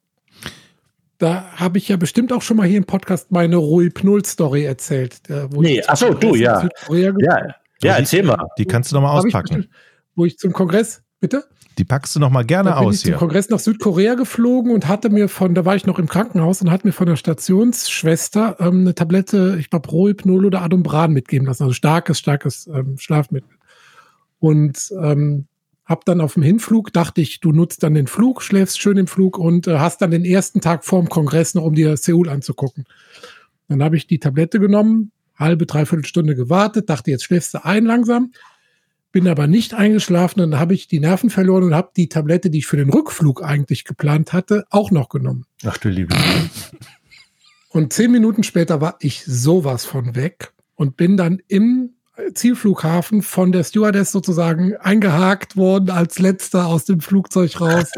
Da 1.20 1.52
habe 1.56 1.78
ich 1.78 1.88
ja 1.90 1.98
bestimmt 1.98 2.34
auch 2.34 2.42
schon 2.42 2.58
mal 2.58 2.68
hier 2.68 2.78
im 2.78 2.86
Podcast 2.86 3.32
meine 3.32 3.58
Rohypnol-Story 3.58 4.64
erzählt. 4.64 5.20
Wo 5.52 5.62
nee, 5.62 5.84
achso, 5.84 6.14
du, 6.14 6.34
ja. 6.34 6.68
Ja, 6.90 7.56
ja, 7.82 7.98
erzähl 7.98 8.24
mal. 8.24 8.48
Die 8.58 8.66
kannst 8.66 8.92
du 8.92 8.96
noch 8.96 9.02
mal 9.02 9.12
auspacken. 9.12 9.60
Ich, 9.60 9.70
wo 10.16 10.26
ich 10.26 10.38
zum 10.38 10.54
Kongress, 10.54 11.04
bitte? 11.20 11.44
Die 11.78 11.86
packst 11.86 12.16
du 12.16 12.20
noch 12.20 12.30
mal 12.30 12.44
gerne 12.44 12.72
da 12.72 12.80
bin 12.80 12.90
aus 12.90 12.96
ich 12.96 13.02
hier. 13.04 13.14
zum 13.14 13.20
Kongress 13.20 13.50
nach 13.50 13.60
Südkorea 13.60 14.16
geflogen 14.16 14.74
und 14.74 14.88
hatte 14.88 15.10
mir 15.10 15.30
von, 15.30 15.56
da 15.56 15.64
war 15.64 15.76
ich 15.76 15.86
noch 15.86 16.00
im 16.00 16.08
Krankenhaus 16.08 16.62
und 16.62 16.72
hatte 16.72 16.88
mir 16.88 16.94
von 16.94 17.08
der 17.08 17.16
Stationsschwester 17.16 18.58
ähm, 18.60 18.82
eine 18.82 18.96
Tablette, 18.96 19.58
ich 19.60 19.70
glaube 19.70 19.90
Rohypnol 19.90 20.46
oder 20.46 20.62
Adumbran 20.62 21.12
mitgeben 21.12 21.48
lassen, 21.48 21.64
also 21.64 21.74
starkes, 21.74 22.20
starkes 22.20 22.68
ähm, 22.68 22.98
Schlafmittel. 22.98 23.50
Und 24.40 24.94
ähm, 25.02 25.48
hab 25.90 26.06
dann 26.06 26.22
auf 26.22 26.36
dem 26.36 26.44
Hinflug, 26.44 26.94
dachte 26.94 27.20
ich, 27.20 27.40
du 27.40 27.52
nutzt 27.52 27.82
dann 27.82 27.96
den 27.96 28.06
Flug, 28.06 28.44
schläfst 28.44 28.80
schön 28.80 28.98
im 28.98 29.08
Flug 29.08 29.40
und 29.40 29.66
äh, 29.66 29.80
hast 29.80 30.04
dann 30.04 30.12
den 30.12 30.24
ersten 30.24 30.62
Tag 30.62 30.86
vorm 30.86 31.10
Kongress 31.10 31.56
noch, 31.56 31.64
um 31.64 31.74
dir 31.74 31.98
Seoul 31.98 32.30
anzugucken. 32.30 32.86
Dann 33.68 33.82
habe 33.82 33.98
ich 33.98 34.06
die 34.06 34.20
Tablette 34.20 34.60
genommen, 34.60 35.12
halbe, 35.36 35.66
dreiviertel 35.66 36.06
Stunde 36.06 36.36
gewartet, 36.36 36.92
dachte, 36.92 37.10
jetzt 37.10 37.24
schläfst 37.24 37.56
du 37.56 37.66
ein 37.66 37.86
langsam, 37.86 38.32
bin 39.12 39.28
aber 39.28 39.48
nicht 39.48 39.74
eingeschlafen 39.74 40.42
und 40.42 40.52
dann 40.52 40.60
habe 40.60 40.76
ich 40.76 40.88
die 40.88 41.00
Nerven 41.00 41.32
verloren 41.32 41.64
und 41.64 41.74
habe 41.74 41.90
die 41.98 42.08
Tablette, 42.08 42.52
die 42.52 42.60
ich 42.60 42.68
für 42.68 42.78
den 42.78 42.92
Rückflug 42.92 43.44
eigentlich 43.44 43.84
geplant 43.84 44.32
hatte, 44.32 44.66
auch 44.70 44.92
noch 44.92 45.10
genommen. 45.10 45.46
Ach 45.66 45.78
du 45.80 45.90
liebe. 45.90 46.16
Und 47.70 47.94
zehn 47.94 48.12
Minuten 48.12 48.44
später 48.44 48.80
war 48.80 48.98
ich 49.00 49.26
sowas 49.26 49.86
von 49.86 50.16
weg 50.16 50.54
und 50.76 50.98
bin 50.98 51.18
dann 51.18 51.42
im 51.48 51.96
Zielflughafen 52.34 53.22
von 53.22 53.52
der 53.52 53.64
Stewardess 53.64 54.12
sozusagen 54.12 54.76
eingehakt 54.78 55.58
worden 55.58 55.90
als 55.90 56.20
letzter 56.20 56.68
aus 56.68 56.86
dem 56.86 57.02
Flugzeug 57.02 57.60
raus 57.60 57.92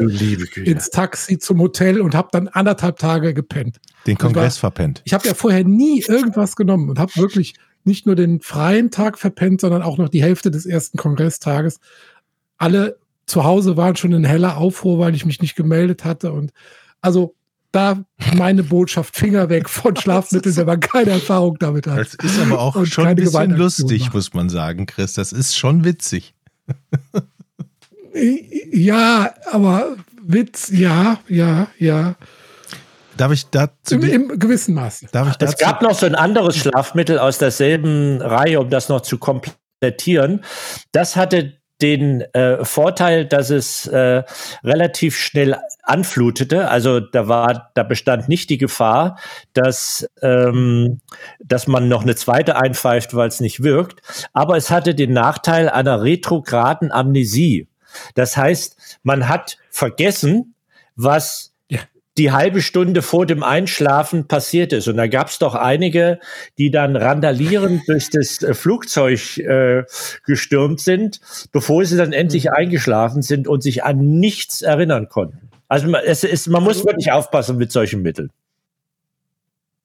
ins 0.56 0.90
Taxi 0.90 1.38
zum 1.38 1.60
Hotel 1.60 2.00
und 2.00 2.14
habe 2.14 2.28
dann 2.32 2.48
anderthalb 2.48 2.98
Tage 2.98 3.34
gepennt. 3.34 3.78
Den 4.06 4.18
Kongress 4.18 4.56
war, 4.56 4.70
verpennt. 4.70 5.02
Ich 5.04 5.14
habe 5.14 5.26
ja 5.26 5.34
vorher 5.34 5.64
nie 5.64 6.02
irgendwas 6.06 6.56
genommen 6.56 6.88
und 6.88 6.98
habe 6.98 7.14
wirklich 7.16 7.54
nicht 7.84 8.06
nur 8.06 8.14
den 8.14 8.40
freien 8.40 8.90
Tag 8.90 9.18
verpennt, 9.18 9.60
sondern 9.60 9.82
auch 9.82 9.98
noch 9.98 10.08
die 10.08 10.22
Hälfte 10.22 10.50
des 10.50 10.66
ersten 10.66 10.98
Kongresstages. 10.98 11.80
Alle 12.58 12.98
zu 13.26 13.44
Hause 13.44 13.76
waren 13.76 13.96
schon 13.96 14.12
in 14.12 14.24
heller 14.24 14.56
Aufruhr, 14.56 14.98
weil 14.98 15.14
ich 15.14 15.26
mich 15.26 15.40
nicht 15.40 15.56
gemeldet 15.56 16.04
hatte 16.04 16.32
und 16.32 16.52
also 17.00 17.34
da 17.72 18.04
meine 18.36 18.62
Botschaft, 18.62 19.16
Finger 19.16 19.48
weg 19.48 19.68
von 19.68 19.96
Schlafmitteln, 20.00 20.56
wenn 20.56 20.66
man 20.66 20.80
keine 20.80 21.12
Erfahrung 21.12 21.56
damit 21.58 21.86
hat. 21.86 21.98
Das 21.98 22.14
ist 22.14 22.38
aber 22.38 22.60
auch 22.60 22.84
schon 22.86 23.06
ein 23.06 23.16
bisschen 23.16 23.50
lustig, 23.56 24.12
muss 24.12 24.32
man 24.34 24.48
sagen, 24.48 24.86
Chris. 24.86 25.14
Das 25.14 25.32
ist 25.32 25.56
schon 25.56 25.84
witzig. 25.84 26.34
Ja, 28.72 29.32
aber 29.50 29.96
Witz, 30.22 30.68
ja, 30.70 31.18
ja, 31.28 31.68
ja. 31.78 32.14
Darf 33.16 33.32
ich 33.32 33.46
dazu? 33.46 33.94
Im, 33.94 34.02
Im, 34.02 34.38
gewissen 34.38 34.74
Maße. 34.74 35.06
Darf 35.12 35.30
ich 35.30 35.36
dazu? 35.36 35.54
Es 35.54 35.58
gab 35.58 35.82
noch 35.82 35.94
so 35.94 36.06
ein 36.06 36.14
anderes 36.14 36.56
Schlafmittel 36.56 37.18
aus 37.18 37.38
derselben 37.38 38.20
Reihe, 38.20 38.60
um 38.60 38.70
das 38.70 38.88
noch 38.88 39.00
zu 39.00 39.18
komplettieren. 39.18 40.44
Das 40.92 41.16
hatte 41.16 41.54
den 41.82 42.22
äh, 42.32 42.64
Vorteil, 42.64 43.26
dass 43.26 43.50
es 43.50 43.86
äh, 43.86 44.22
relativ 44.62 45.18
schnell 45.18 45.56
anflutete. 45.82 46.68
Also 46.68 47.00
da 47.00 47.28
war, 47.28 47.70
da 47.74 47.82
bestand 47.82 48.28
nicht 48.28 48.48
die 48.50 48.58
Gefahr, 48.58 49.18
dass, 49.52 50.08
ähm, 50.22 51.00
dass 51.40 51.66
man 51.66 51.88
noch 51.88 52.02
eine 52.02 52.14
zweite 52.14 52.56
einpfeift, 52.56 53.14
weil 53.14 53.28
es 53.28 53.40
nicht 53.40 53.62
wirkt. 53.62 54.00
Aber 54.32 54.56
es 54.56 54.70
hatte 54.70 54.94
den 54.94 55.12
Nachteil 55.12 55.68
einer 55.68 56.02
retrograden 56.02 56.92
Amnesie. 56.92 57.68
Das 58.14 58.36
heißt, 58.36 58.98
man 59.02 59.28
hat 59.28 59.58
vergessen, 59.70 60.54
was 60.94 61.51
die 62.18 62.30
halbe 62.30 62.60
Stunde 62.60 63.00
vor 63.00 63.24
dem 63.24 63.42
Einschlafen 63.42 64.28
passiert 64.28 64.72
ist. 64.72 64.86
Und 64.88 64.96
da 64.96 65.06
gab 65.06 65.28
es 65.28 65.38
doch 65.38 65.54
einige, 65.54 66.18
die 66.58 66.70
dann 66.70 66.96
randalierend 66.96 67.82
durch 67.88 68.10
das 68.10 68.42
äh, 68.42 68.54
Flugzeug 68.54 69.38
äh, 69.38 69.84
gestürmt 70.26 70.80
sind, 70.80 71.20
bevor 71.52 71.84
sie 71.84 71.96
dann 71.96 72.12
endlich 72.12 72.44
mhm. 72.44 72.52
eingeschlafen 72.54 73.22
sind 73.22 73.48
und 73.48 73.62
sich 73.62 73.84
an 73.84 74.18
nichts 74.18 74.62
erinnern 74.62 75.08
konnten. 75.08 75.50
Also 75.68 75.88
es 75.96 76.22
ist, 76.22 76.48
man 76.48 76.62
muss 76.62 76.84
wirklich 76.84 77.12
aufpassen 77.12 77.56
mit 77.56 77.72
solchen 77.72 78.02
Mitteln. 78.02 78.30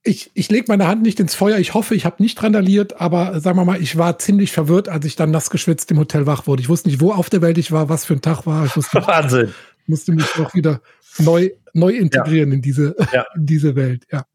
Ich, 0.03 0.31
ich 0.33 0.49
lege 0.49 0.65
meine 0.67 0.87
Hand 0.87 1.01
nicht 1.01 1.19
ins 1.19 1.33
Feuer. 1.33 1.57
Ich 1.57 1.73
hoffe, 1.73 1.95
ich 1.95 2.05
habe 2.05 2.21
nicht 2.21 2.41
randaliert, 2.43 2.99
aber 2.99 3.35
äh, 3.35 3.39
sagen 3.39 3.57
wir 3.57 3.65
mal, 3.65 3.81
ich 3.81 3.97
war 3.97 4.19
ziemlich 4.19 4.51
verwirrt, 4.51 4.89
als 4.89 5.05
ich 5.05 5.15
dann 5.15 5.31
nass 5.31 5.49
geschwitzt 5.49 5.89
im 5.91 5.99
Hotel 5.99 6.25
wach 6.25 6.45
wurde. 6.45 6.61
Ich 6.61 6.69
wusste 6.69 6.89
nicht, 6.89 6.99
wo 6.99 7.11
auf 7.11 7.29
der 7.29 7.41
Welt 7.41 7.57
ich 7.57 7.71
war, 7.71 7.87
was 7.87 8.03
für 8.03 8.13
ein 8.13 8.21
Tag 8.21 8.45
war. 8.45 8.65
Ich 8.65 8.75
wusste 8.75 8.97
nicht, 8.97 9.07
Wahnsinn. 9.07 9.53
Musste 9.85 10.11
mich 10.11 10.25
auch 10.37 10.53
wieder 10.53 10.81
neu, 11.19 11.49
neu 11.73 11.91
integrieren 11.91 12.49
ja. 12.49 12.55
in, 12.55 12.61
diese, 12.61 12.95
ja. 13.13 13.25
in 13.35 13.45
diese 13.45 13.75
Welt, 13.75 14.05
ja. 14.11 14.25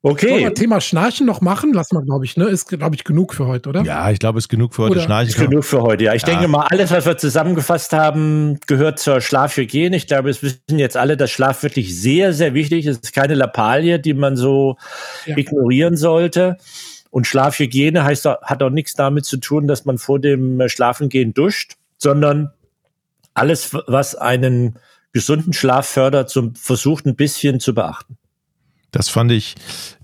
Okay. 0.00 0.30
Wollen 0.30 0.44
wir 0.44 0.54
Thema 0.54 0.80
Schnarchen 0.80 1.26
noch 1.26 1.40
machen? 1.40 1.72
Lass 1.72 1.90
mal, 1.90 2.04
glaube 2.04 2.24
ich, 2.24 2.36
ne? 2.36 2.44
Ist, 2.44 2.68
glaube 2.68 2.94
ich, 2.94 3.02
genug 3.02 3.34
für 3.34 3.46
heute, 3.46 3.68
oder? 3.68 3.82
Ja, 3.82 4.08
ich 4.12 4.20
glaube, 4.20 4.38
es 4.38 4.44
ist 4.44 4.48
genug 4.48 4.72
für 4.72 4.84
heute. 4.84 4.92
Oder? 4.92 5.02
Schnarchen. 5.02 5.28
Ist 5.28 5.38
genug 5.38 5.64
für 5.64 5.82
heute, 5.82 6.04
ja. 6.04 6.14
Ich 6.14 6.22
ja. 6.22 6.28
denke 6.28 6.46
mal, 6.46 6.66
alles, 6.70 6.92
was 6.92 7.04
wir 7.04 7.16
zusammengefasst 7.18 7.92
haben, 7.92 8.60
gehört 8.68 9.00
zur 9.00 9.20
Schlafhygiene. 9.20 9.96
Ich 9.96 10.06
glaube, 10.06 10.30
es 10.30 10.40
wissen 10.40 10.78
jetzt 10.78 10.96
alle, 10.96 11.16
dass 11.16 11.32
Schlaf 11.32 11.64
wirklich 11.64 12.00
sehr, 12.00 12.32
sehr 12.32 12.54
wichtig 12.54 12.86
ist. 12.86 12.98
Es 12.98 13.08
ist 13.08 13.12
keine 13.12 13.34
Lappalie, 13.34 13.98
die 13.98 14.14
man 14.14 14.36
so 14.36 14.76
ja. 15.26 15.36
ignorieren 15.36 15.96
sollte. 15.96 16.58
Und 17.10 17.26
Schlafhygiene 17.26 18.04
heißt, 18.04 18.24
hat 18.26 18.62
auch 18.62 18.70
nichts 18.70 18.94
damit 18.94 19.24
zu 19.24 19.38
tun, 19.38 19.66
dass 19.66 19.84
man 19.84 19.98
vor 19.98 20.20
dem 20.20 20.62
Schlafengehen 20.68 21.34
duscht, 21.34 21.74
sondern 21.96 22.52
alles, 23.34 23.74
was 23.86 24.14
einen 24.14 24.78
gesunden 25.18 25.52
Schlaf 25.52 25.88
fördert, 25.88 26.30
zum 26.30 26.54
versucht 26.54 27.04
ein 27.04 27.16
bisschen 27.16 27.58
zu 27.58 27.74
beachten. 27.74 28.16
Das 28.92 29.08
fand 29.08 29.32
ich 29.32 29.56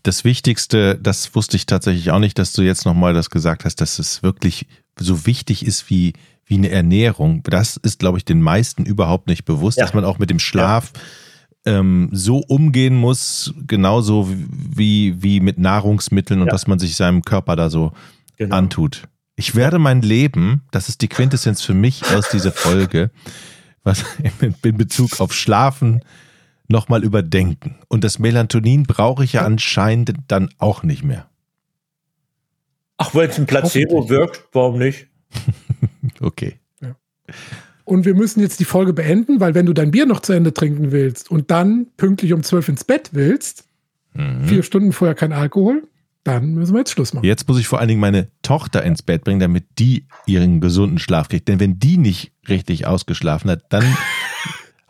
das 0.03 0.25
Wichtigste, 0.25 0.99
das 1.01 1.37
wusste 1.37 1.57
ich 1.57 1.67
tatsächlich 1.67 2.11
auch 2.11 2.19
nicht, 2.19 2.37
dass 2.37 2.53
du 2.53 2.63
jetzt 2.63 2.85
nochmal 2.85 3.15
das 3.15 3.31
gesagt 3.31 3.65
hast, 3.65 3.81
dass 3.81 4.01
es 4.01 4.25
wirklich 4.25 4.67
so 4.99 5.25
wichtig 5.25 5.65
ist 5.65 5.89
wie, 5.89 6.15
wie 6.47 6.57
eine 6.57 6.69
Ernährung. 6.71 7.45
Das 7.45 7.77
ist, 7.77 8.01
glaube 8.01 8.19
ich, 8.19 8.25
den 8.25 8.43
meisten 8.43 8.85
überhaupt 8.85 9.29
nicht 9.29 9.45
bewusst, 9.45 9.79
ja. 9.79 9.85
dass 9.85 9.95
man 9.95 10.05
auch 10.05 10.19
mit 10.19 10.31
dem 10.31 10.41
Schlaf 10.41 10.91
ja. 11.65 11.79
ähm, 11.79 12.09
so 12.11 12.39
umgehen 12.39 12.97
muss, 12.97 13.55
genauso 13.69 14.29
wie, 14.29 15.23
wie 15.23 15.39
mit 15.39 15.59
Nahrungsmitteln 15.59 16.41
und 16.41 16.49
ja. 16.49 16.53
was 16.55 16.67
man 16.67 16.81
sich 16.81 16.97
seinem 16.97 17.23
Körper 17.23 17.55
da 17.55 17.71
so 17.71 17.93
genau. 18.37 18.57
antut. 18.57 19.05
Ich 19.37 19.55
werde 19.55 19.79
mein 19.79 20.03
Leben, 20.03 20.63
das 20.73 20.89
ist 20.89 21.03
die 21.03 21.09
Quintessenz 21.09 21.63
für 21.63 21.75
mich 21.75 22.03
aus 22.13 22.31
dieser 22.31 22.51
Folge, 22.51 23.13
was 23.85 24.05
in 24.63 24.77
Bezug 24.77 25.21
auf 25.21 25.33
Schlafen 25.33 26.01
nochmal 26.69 27.05
überdenken. 27.05 27.77
Und 27.89 28.05
das 28.05 28.19
Melatonin 28.19 28.85
brauche 28.85 29.25
ich 29.25 29.35
ja 29.35 29.43
anscheinend 29.43 30.15
dann 30.29 30.51
auch 30.59 30.83
nicht 30.83 31.05
mehr. 31.05 31.29
Ach, 32.97 33.15
wenn 33.15 33.29
es 33.29 33.39
ein 33.39 33.47
Placebo 33.47 34.09
wirkt, 34.09 34.45
warum 34.53 34.79
nicht? 34.79 35.09
okay. 36.21 36.59
Ja. 36.81 36.97
Und 37.85 38.05
wir 38.07 38.15
müssen 38.15 38.41
jetzt 38.41 38.61
die 38.61 38.65
Folge 38.65 38.93
beenden, 38.93 39.41
weil 39.41 39.55
wenn 39.55 39.67
du 39.67 39.73
dein 39.73 39.91
Bier 39.91 40.07
noch 40.07 40.21
zu 40.21 40.33
Ende 40.33 40.55
trinken 40.55 40.91
willst 40.91 41.31
und 41.31 41.51
dann 41.51 41.89
pünktlich 41.97 42.33
um 42.33 42.43
zwölf 42.43 42.69
ins 42.69 42.85
Bett 42.85 43.11
willst, 43.13 43.69
mhm. 44.15 44.45
vier 44.45 44.63
Stunden 44.63 44.93
vorher 44.93 45.15
kein 45.15 45.33
Alkohol, 45.33 45.87
dann 46.25 46.55
müssen 46.55 46.73
wir 46.73 46.81
jetzt 46.81 46.91
Schluss 46.91 47.13
machen. 47.13 47.25
Jetzt 47.25 47.47
muss 47.47 47.59
ich 47.59 47.69
vor 47.69 47.79
allen 47.79 47.89
Dingen 47.89 48.01
meine 48.01 48.29
Tochter 48.43 48.83
ins 48.83 49.03
Bett 49.03 49.25
bringen, 49.25 49.41
damit 49.41 49.79
die 49.79 50.07
ihren 50.27 50.61
gesunden 50.61 50.99
Schlaf 50.99 51.29
kriegt. 51.29 51.49
Denn 51.49 51.61
wenn 51.61 51.79
die 51.79 51.99
nicht 51.99 52.33
richtig 52.49 52.87
ausgeschlafen 52.87 53.51
hat, 53.51 53.65
dann 53.69 53.85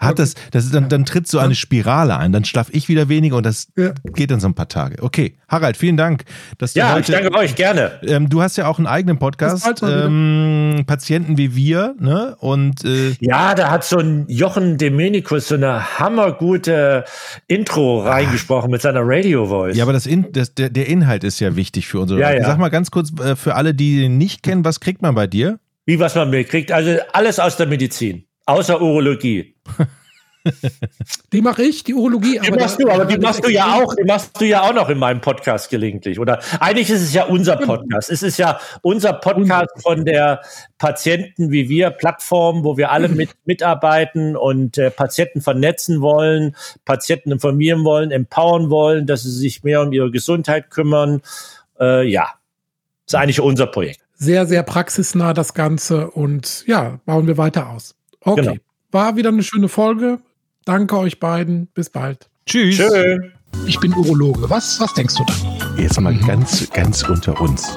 hat 0.04 0.18
das, 0.18 0.34
das 0.50 0.64
ist 0.64 0.74
dann, 0.74 0.88
dann 0.88 1.04
tritt 1.04 1.26
so 1.26 1.38
eine 1.38 1.54
Spirale 1.54 2.16
ein. 2.16 2.32
Dann 2.32 2.44
schlafe 2.44 2.72
ich 2.72 2.88
wieder 2.88 3.08
weniger 3.08 3.36
und 3.36 3.46
das 3.46 3.68
ja. 3.76 3.92
geht 4.14 4.30
dann 4.30 4.40
so 4.40 4.48
ein 4.48 4.54
paar 4.54 4.68
Tage. 4.68 5.02
Okay, 5.02 5.36
Harald, 5.48 5.76
vielen 5.76 5.96
Dank, 5.96 6.24
dass 6.58 6.72
du 6.72 6.80
ja, 6.80 6.94
heute. 6.94 7.12
Ja, 7.12 7.18
ich 7.18 7.24
danke 7.24 7.38
euch 7.38 7.54
gerne. 7.54 7.92
Ähm, 8.02 8.28
du 8.28 8.42
hast 8.42 8.56
ja 8.56 8.66
auch 8.66 8.78
einen 8.78 8.86
eigenen 8.86 9.18
Podcast, 9.18 9.82
ähm, 9.82 10.84
Patienten 10.86 11.38
wie 11.38 11.54
wir, 11.54 11.94
ne? 11.98 12.36
Und 12.38 12.84
äh, 12.84 13.14
ja, 13.20 13.54
da 13.54 13.70
hat 13.70 13.84
so 13.84 13.98
ein 13.98 14.26
Jochen 14.28 14.78
Domenikus 14.78 15.48
so 15.48 15.54
eine 15.54 15.98
hammergute 15.98 17.04
Intro 17.46 18.00
reingesprochen 18.00 18.70
mit 18.70 18.82
seiner 18.82 19.02
Radio 19.02 19.46
Voice. 19.46 19.76
Ja, 19.76 19.84
aber 19.84 19.92
das, 19.92 20.06
In, 20.06 20.32
das 20.32 20.54
der, 20.54 20.70
der 20.70 20.88
Inhalt 20.88 21.24
ist 21.24 21.40
ja 21.40 21.56
wichtig 21.56 21.88
für 21.88 22.00
unsere. 22.00 22.20
Ja, 22.20 22.32
ja. 22.32 22.44
Sag 22.44 22.58
mal 22.58 22.68
ganz 22.68 22.90
kurz 22.90 23.12
äh, 23.20 23.36
für 23.36 23.54
alle, 23.54 23.74
die 23.74 24.04
ihn 24.04 24.18
nicht 24.18 24.42
kennen, 24.42 24.64
was 24.64 24.80
kriegt 24.80 25.02
man 25.02 25.14
bei 25.14 25.26
dir? 25.26 25.58
Wie 25.86 26.00
was 26.00 26.14
man 26.14 26.30
mir 26.30 26.44
kriegt? 26.44 26.72
Also 26.72 26.96
alles 27.12 27.38
aus 27.38 27.56
der 27.56 27.66
Medizin, 27.66 28.23
außer 28.46 28.80
Urologie. 28.80 29.54
Die 31.32 31.40
mache 31.40 31.62
ich, 31.62 31.84
die 31.84 31.94
Urologie. 31.94 32.38
Die 32.38 32.50
machst 32.50 32.82
du, 32.82 32.88
aber 32.90 33.06
die 33.06 33.16
machst 33.18 33.44
du 33.44 33.50
ja 33.50 33.74
auch, 33.74 33.94
die 33.94 34.04
machst 34.04 34.38
du 34.38 34.44
ja 34.44 34.62
auch 34.62 34.74
noch 34.74 34.90
in 34.90 34.98
meinem 34.98 35.20
Podcast 35.22 35.70
gelegentlich. 35.70 36.20
Oder 36.20 36.40
eigentlich 36.60 36.90
ist 36.90 37.00
es 37.00 37.14
ja 37.14 37.24
unser 37.24 37.56
Podcast. 37.56 38.10
Es 38.10 38.22
ist 38.22 38.36
ja 38.36 38.60
unser 38.82 39.14
Podcast 39.14 39.70
von 39.82 40.04
der 40.04 40.42
Patienten 40.76 41.50
wie 41.50 41.68
wir 41.70 41.90
Plattform, 41.90 42.62
wo 42.62 42.76
wir 42.76 42.90
alle 42.90 43.08
mit 43.08 43.30
mitarbeiten 43.46 44.36
und 44.36 44.76
äh, 44.76 44.90
Patienten 44.90 45.40
vernetzen 45.40 46.02
wollen, 46.02 46.54
Patienten 46.84 47.32
informieren 47.32 47.84
wollen, 47.84 48.10
empowern 48.10 48.68
wollen, 48.68 49.06
dass 49.06 49.22
sie 49.22 49.30
sich 49.30 49.64
mehr 49.64 49.80
um 49.80 49.92
ihre 49.92 50.10
Gesundheit 50.10 50.70
kümmern. 50.70 51.22
Äh, 51.80 52.06
ja, 52.06 52.28
ist 53.06 53.14
eigentlich 53.14 53.40
unser 53.40 53.66
Projekt. 53.66 54.00
Sehr, 54.16 54.46
sehr 54.46 54.62
praxisnah 54.62 55.32
das 55.32 55.54
Ganze 55.54 56.10
und 56.10 56.64
ja, 56.66 57.00
bauen 57.06 57.26
wir 57.26 57.38
weiter 57.38 57.70
aus. 57.70 57.94
Okay. 58.24 58.42
Genau. 58.42 58.54
War 58.90 59.16
wieder 59.16 59.30
eine 59.30 59.42
schöne 59.42 59.68
Folge. 59.68 60.20
Danke 60.64 60.96
euch 60.98 61.20
beiden. 61.20 61.66
Bis 61.74 61.90
bald. 61.90 62.28
Tschüss. 62.46 62.76
Tschö. 62.76 63.30
Ich 63.66 63.78
bin 63.80 63.94
Urologe. 63.94 64.50
Was, 64.50 64.80
was 64.80 64.92
denkst 64.94 65.14
du 65.16 65.24
da? 65.24 65.34
Jetzt 65.80 66.00
mal 66.00 66.12
mhm. 66.12 66.26
ganz, 66.26 66.70
ganz 66.70 67.02
unter 67.02 67.40
uns. 67.40 67.74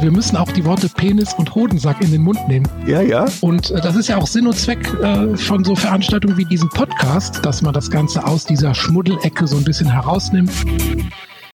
Wir 0.00 0.10
müssen 0.10 0.36
auch 0.36 0.50
die 0.52 0.64
Worte 0.64 0.88
Penis 0.88 1.34
und 1.34 1.54
Hodensack 1.54 2.00
in 2.00 2.12
den 2.12 2.22
Mund 2.22 2.38
nehmen. 2.48 2.66
Ja, 2.86 3.02
ja. 3.02 3.26
Und 3.40 3.70
äh, 3.70 3.80
das 3.80 3.96
ist 3.96 4.08
ja 4.08 4.16
auch 4.16 4.26
Sinn 4.26 4.46
und 4.46 4.56
Zweck 4.56 4.86
äh, 5.02 5.36
von 5.36 5.64
so 5.64 5.74
Veranstaltungen 5.74 6.36
wie 6.36 6.44
diesem 6.44 6.68
Podcast, 6.68 7.44
dass 7.44 7.62
man 7.62 7.74
das 7.74 7.90
Ganze 7.90 8.24
aus 8.24 8.44
dieser 8.44 8.74
Schmuddelecke 8.74 9.46
so 9.46 9.56
ein 9.56 9.64
bisschen 9.64 9.90
herausnimmt. 9.90 10.52